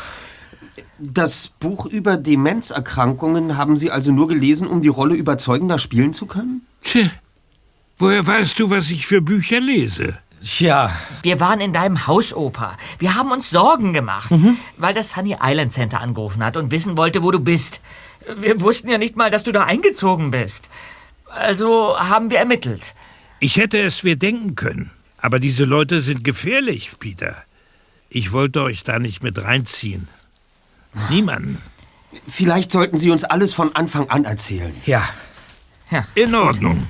[0.99, 6.27] Das Buch über Demenzerkrankungen haben Sie also nur gelesen, um die Rolle überzeugender spielen zu
[6.27, 6.67] können?
[6.83, 7.11] Tja,
[7.99, 10.19] woher weißt du, was ich für Bücher lese?
[10.59, 10.97] Ja.
[11.23, 12.77] Wir waren in deinem Haus, Opa.
[12.99, 14.31] Wir haben uns Sorgen gemacht,
[14.77, 17.81] weil das Sunny Island Center angerufen hat und wissen wollte, wo du bist.
[18.39, 20.69] Wir wussten ja nicht mal, dass du da eingezogen bist.
[21.27, 22.95] Also haben wir ermittelt.
[23.41, 24.91] Ich hätte es mir denken können.
[25.19, 27.37] Aber diese Leute sind gefährlich, Peter.
[28.09, 30.09] Ich wollte euch da nicht mit reinziehen.
[31.11, 31.63] Niemanden.
[32.27, 34.75] Vielleicht sollten Sie uns alles von Anfang an erzählen.
[34.87, 35.09] Ja.
[36.15, 36.87] In Ordnung.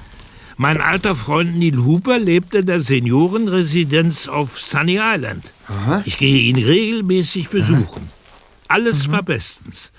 [0.56, 5.52] Mein alter Freund Neil Hooper lebt in der Seniorenresidenz auf Sunny Island.
[6.04, 8.11] Ich gehe ihn regelmäßig besuchen.
[8.66, 9.92] Alles war bestens.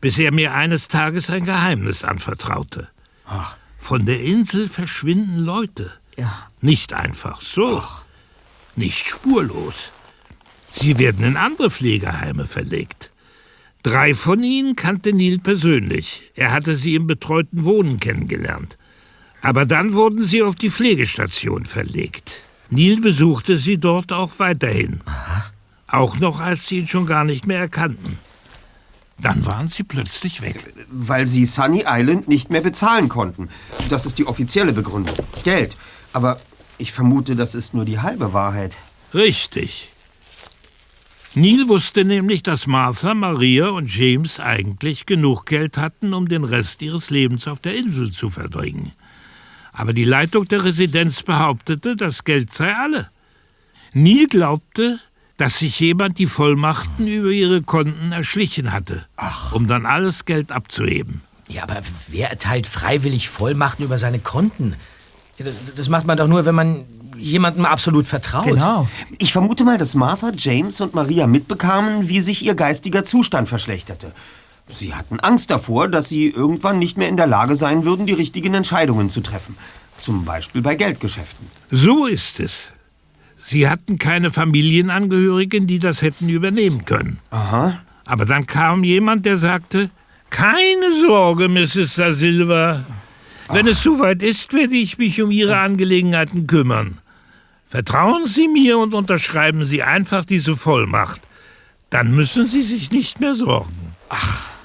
[0.00, 2.88] Bis er mir eines Tages ein Geheimnis anvertraute.
[3.78, 5.92] Von der Insel verschwinden Leute.
[6.16, 6.48] Ja.
[6.62, 7.82] Nicht einfach so.
[8.76, 9.90] Nicht spurlos.
[10.72, 13.10] Sie werden in andere Pflegeheime verlegt.
[13.84, 16.32] Drei von ihnen kannte Neil persönlich.
[16.34, 18.78] Er hatte sie im betreuten Wohnen kennengelernt.
[19.42, 22.40] Aber dann wurden sie auf die Pflegestation verlegt.
[22.70, 25.02] Neil besuchte sie dort auch weiterhin.
[25.86, 28.18] Auch noch, als sie ihn schon gar nicht mehr erkannten.
[29.18, 30.64] Dann waren sie plötzlich weg.
[30.90, 33.50] Weil Sie Sunny Island nicht mehr bezahlen konnten.
[33.90, 35.14] Das ist die offizielle Begründung.
[35.44, 35.76] Geld.
[36.14, 36.40] Aber
[36.78, 38.78] ich vermute, das ist nur die halbe Wahrheit.
[39.12, 39.93] Richtig.
[41.36, 46.80] Neil wusste nämlich, dass Martha, Maria und James eigentlich genug Geld hatten, um den Rest
[46.80, 48.92] ihres Lebens auf der Insel zu verbringen.
[49.72, 53.10] Aber die Leitung der Residenz behauptete, das Geld sei alle.
[53.92, 55.00] Neil glaubte,
[55.36, 59.06] dass sich jemand die Vollmachten über ihre Konten erschlichen hatte,
[59.52, 61.22] um dann alles Geld abzuheben.
[61.48, 64.76] Ja, aber wer erteilt freiwillig Vollmachten über seine Konten?
[65.76, 66.84] Das macht man doch nur, wenn man
[67.24, 68.46] jemandem absolut vertraut.
[68.46, 68.88] Genau.
[69.18, 74.12] Ich vermute mal, dass Martha, James und Maria mitbekamen, wie sich ihr geistiger Zustand verschlechterte.
[74.70, 78.12] Sie hatten Angst davor, dass sie irgendwann nicht mehr in der Lage sein würden, die
[78.12, 79.56] richtigen Entscheidungen zu treffen.
[79.98, 81.46] Zum Beispiel bei Geldgeschäften.
[81.70, 82.72] So ist es.
[83.46, 87.18] Sie hatten keine Familienangehörigen, die das hätten übernehmen können.
[87.30, 87.80] Aha.
[88.06, 89.90] Aber dann kam jemand, der sagte,
[90.30, 91.94] keine Sorge, Mrs.
[91.94, 92.84] Da Silva.
[93.50, 96.98] Wenn es soweit ist, werde ich mich um Ihre Angelegenheiten kümmern.
[97.74, 101.22] Vertrauen Sie mir und unterschreiben Sie einfach diese Vollmacht.
[101.90, 103.96] Dann müssen Sie sich nicht mehr sorgen.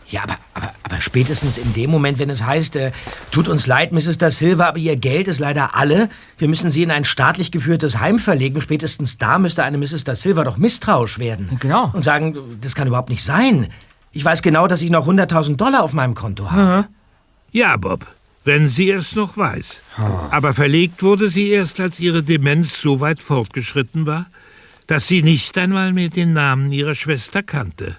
[0.10, 2.92] Ja, aber, aber, aber spätestens in dem Moment, wenn es heißt, äh,
[3.32, 4.20] tut uns leid, Mrs.
[4.20, 6.10] Da Silva, aber Ihr Geld ist leider alle.
[6.38, 8.62] Wir müssen Sie in ein staatlich geführtes Heim verlegen.
[8.62, 10.04] Spätestens da müsste eine Mrs.
[10.04, 11.58] Da Silva doch misstrauisch werden.
[11.60, 11.90] Genau.
[11.92, 13.70] Und sagen, das kann überhaupt nicht sein.
[14.12, 16.88] Ich weiß genau, dass ich noch 100.000 Dollar auf meinem Konto habe.
[17.52, 18.06] Ja, Bob,
[18.50, 19.84] wenn sie es noch weiß.
[20.32, 24.26] Aber verlegt wurde sie erst, als ihre Demenz so weit fortgeschritten war,
[24.88, 27.96] dass sie nicht einmal mehr den Namen ihrer Schwester kannte.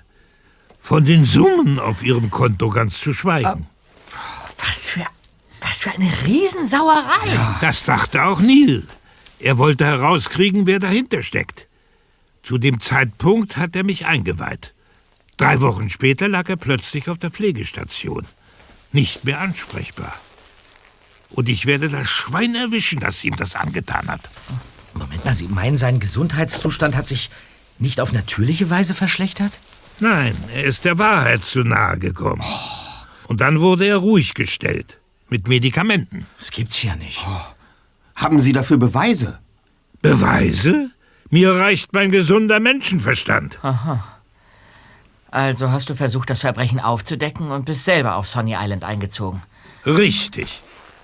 [0.81, 3.69] Von den Summen auf ihrem Konto ganz zu schweigen.
[4.59, 5.07] Was für,
[5.61, 7.29] was für eine Riesensauerei.
[7.61, 8.83] Das dachte auch Neil.
[9.39, 11.69] Er wollte herauskriegen, wer dahinter steckt.
[12.43, 14.75] Zu dem Zeitpunkt hat er mich eingeweiht.
[15.37, 18.27] Drei Wochen später lag er plötzlich auf der Pflegestation.
[18.91, 20.19] Nicht mehr ansprechbar.
[21.31, 24.29] Und ich werde das Schwein erwischen, das ihm das angetan hat.
[24.95, 27.31] Moment mal, Sie meinen, sein Gesundheitszustand hat sich
[27.79, 29.59] nicht auf natürliche Weise verschlechtert?
[30.01, 32.43] Nein, er ist der Wahrheit zu nahe gekommen.
[33.27, 34.99] Und dann wurde er ruhig gestellt.
[35.29, 36.27] Mit Medikamenten.
[36.39, 37.25] Das gibt's ja nicht.
[38.17, 39.39] Haben Sie dafür Beweise?
[40.03, 40.91] Beweise?
[41.29, 43.59] Mir reicht mein gesunder Menschenverstand.
[43.63, 44.05] Aha.
[45.31, 49.43] Also hast du versucht, das Verbrechen aufzudecken und bist selber auf Sonny Island eingezogen.
[49.87, 50.63] Richtig.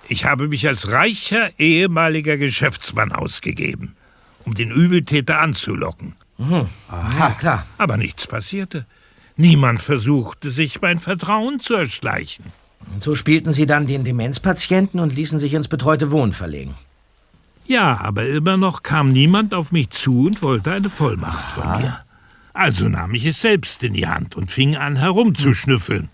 [0.09, 3.95] Ich habe mich als reicher ehemaliger Geschäftsmann ausgegeben,
[4.45, 6.15] um den Übeltäter anzulocken.
[6.37, 6.67] Mhm.
[6.89, 7.65] Aha, klar.
[7.77, 8.85] Aber nichts passierte.
[9.35, 12.45] Niemand versuchte, sich mein Vertrauen zu erschleichen.
[12.93, 16.75] Und so spielten Sie dann den Demenzpatienten und ließen sich ins betreute Wohnen verlegen.
[17.65, 21.99] Ja, aber immer noch kam niemand auf mich zu und wollte eine Vollmacht von mir.
[22.53, 26.09] Also nahm ich es selbst in die Hand und fing an herumzuschnüffeln.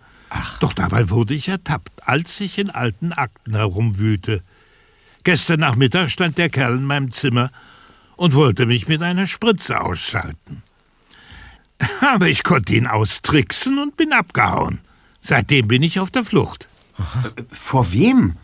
[0.59, 4.41] Doch dabei wurde ich ertappt, als ich in alten Akten herumwühlte.
[5.23, 7.51] Gestern Nachmittag stand der Kerl in meinem Zimmer
[8.15, 10.63] und wollte mich mit einer Spritze ausschalten.
[12.01, 14.79] Aber ich konnte ihn austricksen und bin abgehauen.
[15.21, 16.67] Seitdem bin ich auf der Flucht.
[17.51, 18.37] Vor wem?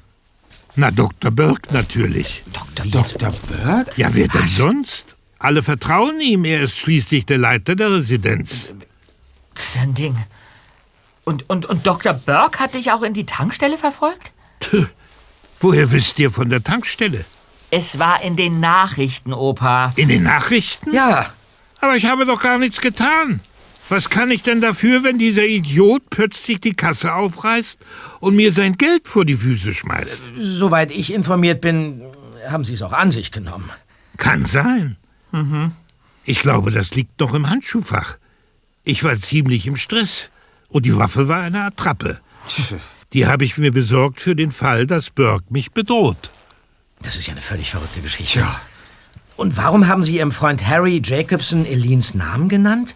[0.75, 1.31] Na, Dr.
[1.31, 2.43] Burke natürlich.
[2.53, 3.31] Dr.
[3.31, 3.91] Burke?
[3.95, 5.15] Ja, wer denn sonst?
[5.37, 8.73] Alle vertrauen ihm, er ist schließlich der Leiter der Residenz.
[9.53, 10.17] Das ist ein Ding.
[11.29, 12.13] Und, und, und Dr.
[12.13, 14.31] Burke hat dich auch in die Tankstelle verfolgt?
[14.59, 14.87] Tö,
[15.59, 17.23] woher wisst ihr von der Tankstelle?
[17.69, 19.93] Es war in den Nachrichten, Opa.
[19.95, 20.91] In den Nachrichten?
[20.91, 21.31] Ja.
[21.81, 23.41] Aber ich habe doch gar nichts getan.
[23.89, 27.77] Was kann ich denn dafür, wenn dieser Idiot plötzlich die Kasse aufreißt
[28.21, 30.23] und mir sein Geld vor die Füße schmeißt?
[30.39, 32.01] Soweit ich informiert bin,
[32.49, 33.69] haben Sie es auch an sich genommen.
[34.17, 34.97] Kann sein.
[35.31, 35.73] Mhm.
[36.23, 38.17] Ich glaube, das liegt noch im Handschuhfach.
[38.83, 40.31] Ich war ziemlich im Stress.
[40.69, 42.19] Und die Waffe war eine Attrappe.
[43.13, 46.31] Die habe ich mir besorgt für den Fall, dass Burke mich bedroht.
[47.01, 48.39] Das ist ja eine völlig verrückte Geschichte.
[48.39, 48.61] Ja.
[49.35, 52.93] Und warum haben Sie Ihrem Freund Harry Jacobson Elines Namen genannt?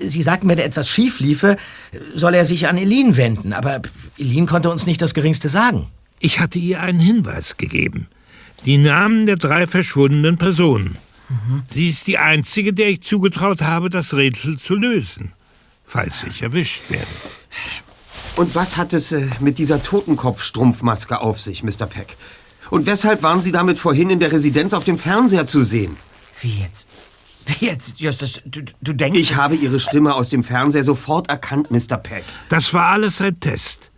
[0.00, 1.56] Sie sagten, wenn etwas schief liefe,
[2.14, 3.52] soll er sich an Eline wenden.
[3.52, 3.82] Aber
[4.16, 5.86] Eline konnte uns nicht das Geringste sagen.
[6.20, 8.08] Ich hatte ihr einen Hinweis gegeben.
[8.64, 10.96] Die Namen der drei verschwundenen Personen.
[11.28, 11.62] Mhm.
[11.72, 15.32] Sie ist die einzige, der ich zugetraut habe, das Rätsel zu lösen.
[15.88, 17.06] Falls ich erwischt werde.
[18.36, 21.86] Und was hat es äh, mit dieser Totenkopf-Strumpfmaske auf sich, Mr.
[21.86, 22.16] Peck?
[22.70, 25.96] Und weshalb waren Sie damit vorhin in der Residenz auf dem Fernseher zu sehen?
[26.40, 26.86] Wie jetzt?
[27.46, 28.42] Wie jetzt, Justus?
[28.44, 29.18] Du, du denkst.
[29.18, 31.96] Ich habe Ihre Stimme aus dem Fernseher sofort erkannt, Mr.
[31.96, 32.24] Peck.
[32.50, 33.90] Das war alles ein Test.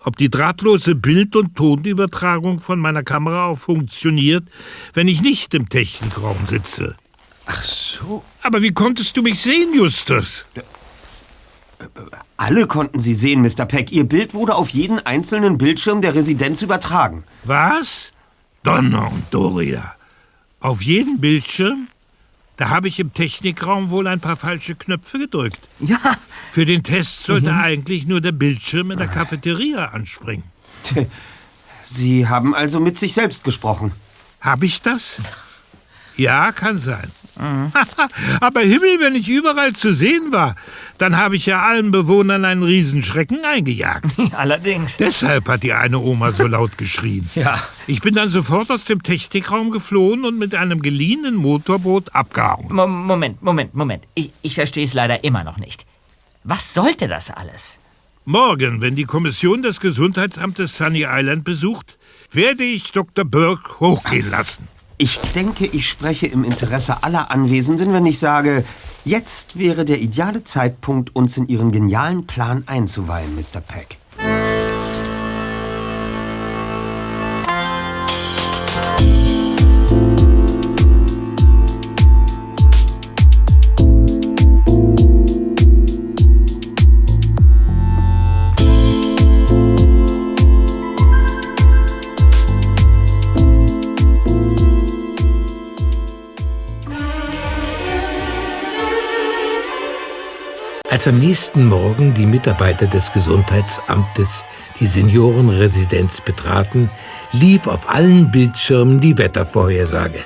[0.00, 4.44] Ob die drahtlose Bild- und Tonübertragung von meiner Kamera auch funktioniert,
[4.92, 6.94] wenn ich nicht im Technikraum sitze.
[7.46, 8.22] Ach so.
[8.42, 10.44] Aber wie konntest du mich sehen, Justus?
[12.36, 13.64] Alle konnten Sie sehen, Mr.
[13.66, 13.92] Peck.
[13.92, 17.24] Ihr Bild wurde auf jeden einzelnen Bildschirm der Residenz übertragen.
[17.44, 18.12] Was?
[18.62, 19.94] Donner und Doria.
[20.60, 21.88] Auf jeden Bildschirm?
[22.56, 25.58] Da habe ich im Technikraum wohl ein paar falsche Knöpfe gedrückt.
[25.80, 25.98] Ja.
[26.52, 27.58] Für den Test sollte Mhm.
[27.58, 30.44] eigentlich nur der Bildschirm in der Cafeteria anspringen.
[31.82, 33.92] Sie haben also mit sich selbst gesprochen.
[34.40, 35.20] Habe ich das?
[36.16, 37.10] Ja, kann sein.
[38.40, 40.54] Aber Himmel, wenn ich überall zu sehen war,
[40.98, 44.06] dann habe ich ja allen Bewohnern einen Riesenschrecken eingejagt.
[44.36, 44.96] Allerdings.
[44.96, 47.28] Deshalb hat die eine Oma so laut geschrien.
[47.34, 47.60] Ja.
[47.86, 52.66] Ich bin dann sofort aus dem Technikraum geflohen und mit einem geliehenen Motorboot abgehauen.
[52.72, 54.04] Mo- Moment, Moment, Moment.
[54.14, 55.84] Ich, ich verstehe es leider immer noch nicht.
[56.44, 57.78] Was sollte das alles?
[58.26, 61.98] Morgen, wenn die Kommission des Gesundheitsamtes Sunny Island besucht,
[62.30, 63.24] werde ich Dr.
[63.24, 64.66] Burke hochgehen lassen.
[65.04, 68.64] Ich denke, ich spreche im Interesse aller Anwesenden, wenn ich sage,
[69.04, 73.60] jetzt wäre der ideale Zeitpunkt, uns in Ihren genialen Plan einzuweihen, Mr.
[73.60, 73.98] Peck.
[100.94, 104.44] Als am nächsten Morgen die Mitarbeiter des Gesundheitsamtes
[104.78, 106.88] die Seniorenresidenz betraten,
[107.32, 110.20] lief auf allen Bildschirmen die Wettervorhersage.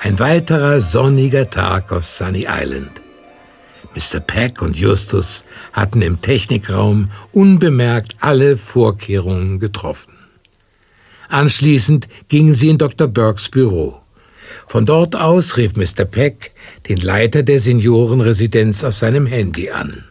[0.00, 2.90] Ein weiterer sonniger Tag auf Sunny Island.
[3.94, 4.18] Mr.
[4.18, 10.14] Peck und Justus hatten im Technikraum unbemerkt alle Vorkehrungen getroffen.
[11.28, 13.06] Anschließend gingen sie in Dr.
[13.06, 14.03] Burkes Büro.
[14.66, 16.04] Von dort aus rief Mr.
[16.04, 16.52] Peck
[16.88, 20.04] den Leiter der Seniorenresidenz auf seinem Handy an.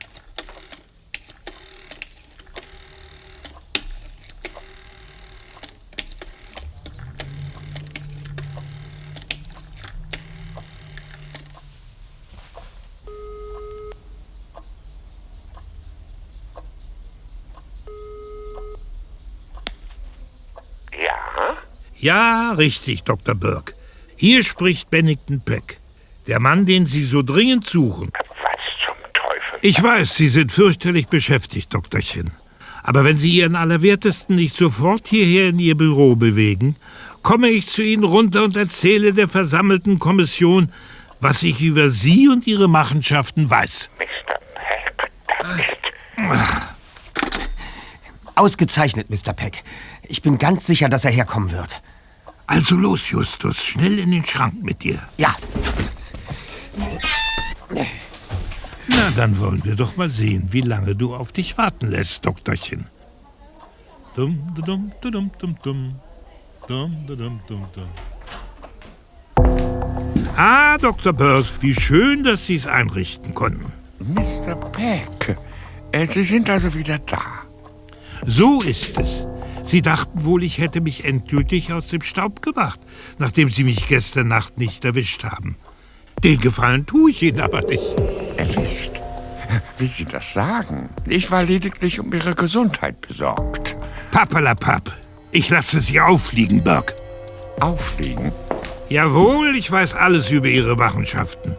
[20.92, 21.58] Ja?
[21.98, 23.36] Ja, richtig, Dr.
[23.36, 23.74] Burke.
[24.24, 25.82] Hier spricht Bennington Peck.
[26.28, 28.10] Der Mann, den Sie so dringend suchen.
[28.14, 29.60] Was zum Teufel?
[29.62, 32.32] Ich weiß, Sie sind fürchterlich beschäftigt, Doktorchen.
[32.84, 36.78] Aber wenn Sie Ihren Allerwertesten nicht sofort hierher in Ihr Büro bewegen,
[37.22, 40.72] komme ich zu Ihnen runter und erzähle der versammelten Kommission,
[41.20, 43.90] was ich über Sie und Ihre Machenschaften weiß.
[48.36, 49.34] Ausgezeichnet, Mr.
[49.34, 49.66] Peck.
[50.04, 51.82] Ich bin ganz sicher, dass er herkommen wird.
[52.48, 55.00] Also los, Justus, schnell in den Schrank mit dir.
[55.18, 55.36] Ja.
[58.88, 62.88] Na, dann wollen wir doch mal sehen, wie lange du auf dich warten lässt, Doktorchen.
[64.16, 65.96] Dum, dum, dum, dum, dum, dum.
[66.68, 67.90] Dum, dum, dum, dum.
[70.36, 71.14] Ah, Dr.
[71.14, 73.72] Burke, wie schön, dass Sie es einrichten konnten.
[74.00, 74.56] Mr.
[74.56, 75.38] Peck,
[75.92, 77.22] äh, Sie sind also wieder da.
[78.26, 79.28] So ist es.
[79.66, 82.80] Sie dachten wohl, ich hätte mich endgültig aus dem Staub gemacht,
[83.18, 85.56] nachdem Sie mich gestern Nacht nicht erwischt haben.
[86.24, 88.00] Den Gefallen tue ich Ihnen aber nicht.
[88.38, 88.92] Erwischt?
[89.78, 90.90] Wie Sie das sagen?
[91.08, 93.76] Ich war lediglich um Ihre Gesundheit besorgt.
[94.12, 94.96] Pappalapapp.
[95.32, 96.96] Ich lasse Sie auffliegen, Burke.
[97.60, 98.32] Auffliegen?
[98.90, 101.56] Jawohl, ich weiß alles über Ihre Machenschaften.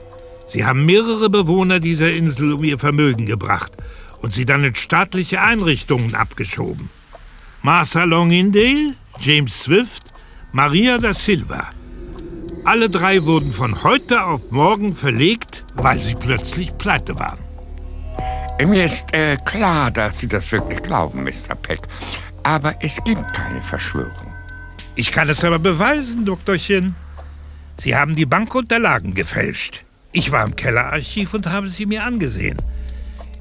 [0.47, 3.73] Sie haben mehrere Bewohner dieser Insel um ihr Vermögen gebracht
[4.21, 6.91] und sie dann in staatliche Einrichtungen abgeschoben.
[7.65, 10.13] Martha Longindale, James Swift,
[10.53, 11.71] Maria da Silva.
[12.67, 17.39] Alle drei wurden von heute auf morgen verlegt, weil sie plötzlich pleite waren.
[18.61, 21.55] Mir ist äh, klar, dass Sie das wirklich glauben, Mr.
[21.55, 21.81] Peck.
[22.43, 24.35] Aber es gibt keine Verschwörung.
[24.95, 26.95] Ich kann es aber beweisen, Doktorchen.
[27.81, 29.85] Sie haben die Bankunterlagen gefälscht.
[30.13, 32.59] Ich war im Kellerarchiv und habe sie mir angesehen.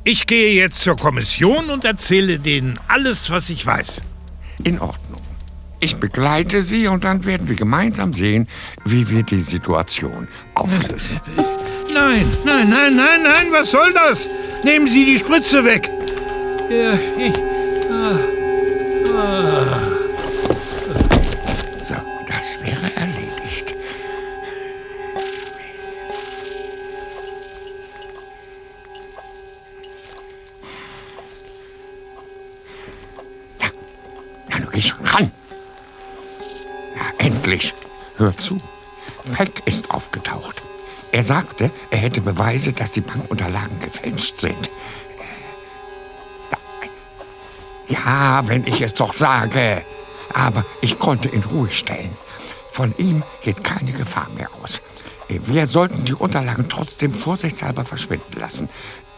[0.06, 4.02] Ich gehe jetzt zur Kommission und erzähle denen alles, was ich weiß.
[4.64, 5.22] In Ordnung.
[5.80, 8.48] Ich begleite Sie und dann werden wir gemeinsam sehen,
[8.86, 11.20] wie wir die Situation auflösen.
[11.94, 14.30] Nein, nein, nein, nein, nein, was soll das?
[14.64, 15.90] Nehmen Sie die Spritze weg.
[16.70, 17.34] Ja, ich,
[17.92, 18.20] ah,
[19.14, 19.73] ah.
[34.88, 35.32] Schon ran.
[36.96, 37.74] Ja, endlich.
[38.18, 38.58] Hör zu.
[39.36, 40.62] Peck ist aufgetaucht.
[41.12, 44.70] Er sagte, er hätte Beweise, dass die Bankunterlagen gefälscht sind.
[47.88, 49.84] Ja, wenn ich es doch sage.
[50.34, 52.18] Aber ich konnte ihn ruhig stellen.
[52.72, 54.82] Von ihm geht keine Gefahr mehr aus.
[55.28, 58.70] Wir sollten die Unterlagen trotzdem vorsichtshalber verschwinden lassen.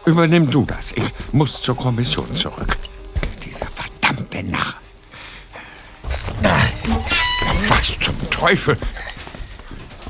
[0.04, 0.92] Übernimm du das.
[0.92, 2.76] Ich muss zur Kommission zurück.
[3.44, 4.74] Dieser verdammte Narr.
[7.68, 8.78] Was zum Teufel?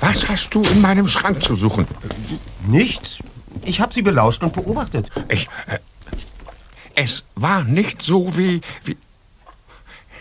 [0.00, 1.86] Was hast du in meinem Schrank zu suchen?
[2.66, 3.18] Nichts.
[3.64, 5.10] Ich habe sie belauscht und beobachtet.
[5.28, 5.48] Ich.
[5.66, 5.78] Äh,
[6.94, 8.96] es war nicht so wie, wie.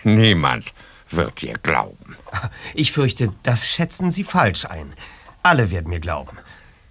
[0.03, 0.73] Niemand
[1.09, 2.17] wird dir glauben.
[2.73, 4.93] Ich fürchte, das schätzen Sie falsch ein.
[5.43, 6.37] Alle werden mir glauben.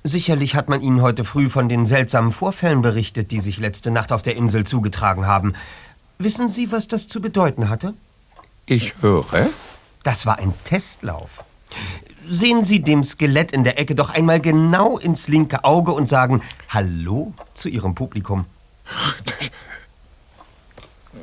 [0.03, 4.13] Sicherlich hat man Ihnen heute früh von den seltsamen Vorfällen berichtet, die sich letzte Nacht
[4.13, 5.55] auf der Insel zugetragen haben.
[6.19, 7.95] Wissen Sie, was das zu bedeuten hatte?
[8.67, 9.51] Ich höre.
[10.03, 11.45] Das war ein Testlauf.
[12.27, 16.43] Sehen Sie dem Skelett in der Ecke doch einmal genau ins linke Auge und sagen
[16.71, 18.47] Hallo zu Ihrem Publikum.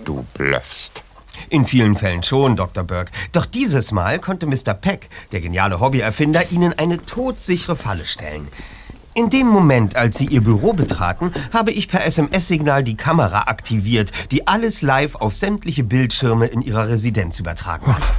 [0.06, 1.04] Du blöffst.
[1.50, 2.84] In vielen Fällen schon, Dr.
[2.84, 3.12] Burke.
[3.32, 4.74] Doch dieses Mal konnte Mr.
[4.74, 8.48] Peck, der geniale Hobbyerfinder, Ihnen eine todsichere Falle stellen.
[9.14, 14.12] In dem Moment, als Sie Ihr Büro betraten, habe ich per SMS-Signal die Kamera aktiviert,
[14.32, 18.14] die alles live auf sämtliche Bildschirme in Ihrer Residenz übertragen hat.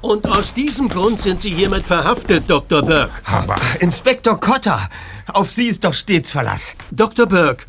[0.00, 2.82] Und aus diesem Grund sind Sie hiermit verhaftet, Dr.
[2.82, 3.10] Burke.
[3.24, 4.88] Aber Inspektor Cotter,
[5.32, 6.74] auf Sie ist doch stets Verlass.
[6.90, 7.26] Dr.
[7.26, 7.66] Burke,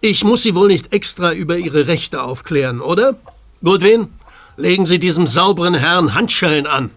[0.00, 3.16] ich muss Sie wohl nicht extra über Ihre Rechte aufklären, oder?
[3.62, 4.08] Goodwin,
[4.56, 6.90] legen Sie diesem sauberen Herrn Handschellen an.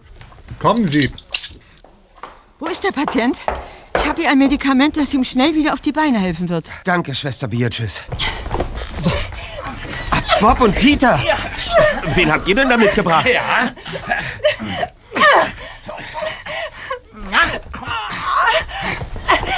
[0.60, 1.10] Kommen Sie.
[2.58, 3.36] Wo ist der Patient?
[3.96, 6.70] Ich habe ihr ein Medikament, das ihm schnell wieder auf die Beine helfen wird.
[6.84, 8.02] Danke, Schwester Beatrice.
[9.00, 9.10] So.
[10.10, 11.18] Ah, Bob und Peter.
[12.14, 13.26] Wen habt ihr denn da mitgebracht?
[13.26, 13.72] Ja.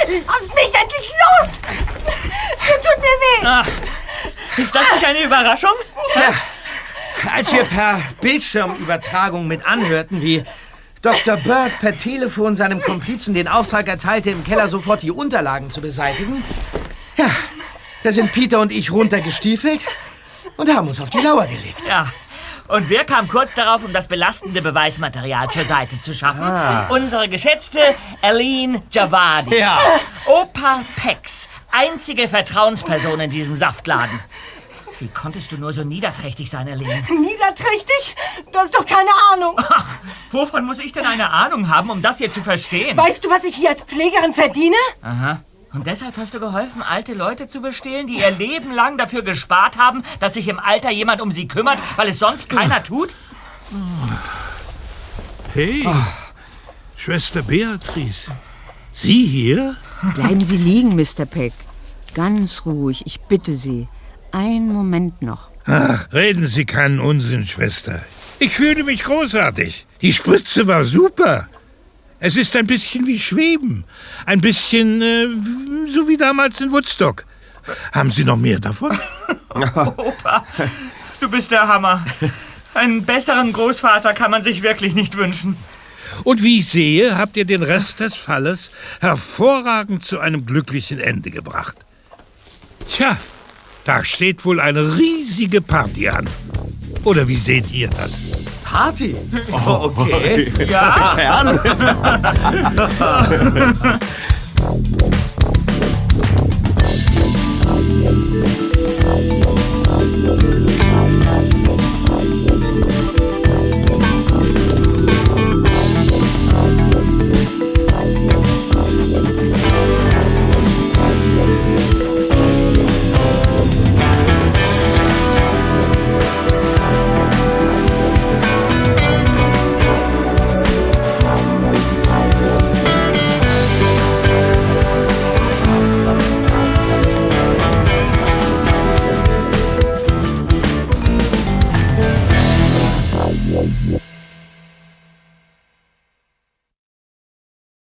[0.07, 1.49] Lass mich endlich los!
[2.65, 3.45] Mir tut mir weh!
[3.45, 3.63] Ah,
[4.55, 5.73] ist das nicht eine Überraschung?
[6.15, 7.31] Ja.
[7.33, 10.43] Als wir per Bildschirmübertragung mit anhörten, wie
[11.07, 11.37] Dr.
[11.37, 16.43] Bird per Telefon seinem Komplizen den Auftrag erteilte, im Keller sofort die Unterlagen zu beseitigen,
[17.15, 17.29] ja,
[18.03, 19.85] da sind Peter und ich runtergestiefelt
[20.57, 21.87] und haben uns auf die Lauer gelegt.
[21.87, 22.11] Ja.
[22.67, 26.43] Und wer kam kurz darauf, um das belastende Beweismaterial zur Seite zu schaffen?
[26.43, 26.87] Ah.
[26.89, 27.79] Unsere geschätzte
[28.21, 29.59] Aline Javadi.
[29.59, 29.79] Ja.
[30.25, 34.19] Opa Pex, einzige Vertrauensperson in diesem Saftladen.
[34.99, 36.89] Wie konntest du nur so niederträchtig sein, Aline?
[37.09, 38.15] Niederträchtig?
[38.51, 39.55] Du hast doch keine Ahnung.
[40.31, 42.97] Wovon muss ich denn eine Ahnung haben, um das hier zu verstehen?
[42.97, 44.75] Weißt du, was ich hier als Pflegerin verdiene?
[45.01, 45.41] Aha.
[45.73, 49.77] Und deshalb hast du geholfen, alte Leute zu bestehlen, die ihr Leben lang dafür gespart
[49.77, 53.15] haben, dass sich im Alter jemand um sie kümmert, weil es sonst keiner tut?
[55.53, 55.87] Hey,
[56.95, 58.31] Schwester Beatrice.
[58.93, 59.75] Sie hier?
[60.15, 61.25] Bleiben Sie liegen, Mr.
[61.25, 61.53] Peck.
[62.15, 63.87] Ganz ruhig, ich bitte Sie.
[64.31, 65.49] Einen Moment noch.
[65.65, 68.01] Ach, reden Sie keinen Unsinn, Schwester.
[68.39, 69.85] Ich fühle mich großartig.
[70.01, 71.47] Die Spritze war super.
[72.19, 73.83] Es ist ein bisschen wie Schweben.
[74.25, 75.27] Ein bisschen äh,
[75.91, 77.25] so wie damals in Woodstock.
[77.91, 78.97] Haben Sie noch mehr davon?
[79.49, 80.45] Opa,
[81.19, 82.05] du bist der Hammer.
[82.73, 85.57] Einen besseren Großvater kann man sich wirklich nicht wünschen.
[86.23, 88.69] Und wie ich sehe, habt ihr den Rest des Falles
[89.01, 91.75] hervorragend zu einem glücklichen Ende gebracht.
[92.89, 93.17] Tja,
[93.87, 96.29] da steht wohl eine riesige Party an.
[97.05, 98.19] Oder wie seht ihr das?
[98.63, 99.15] Party?
[99.51, 100.51] Oh, okay.
[100.67, 101.15] Ja.
[101.15, 101.59] Herrn.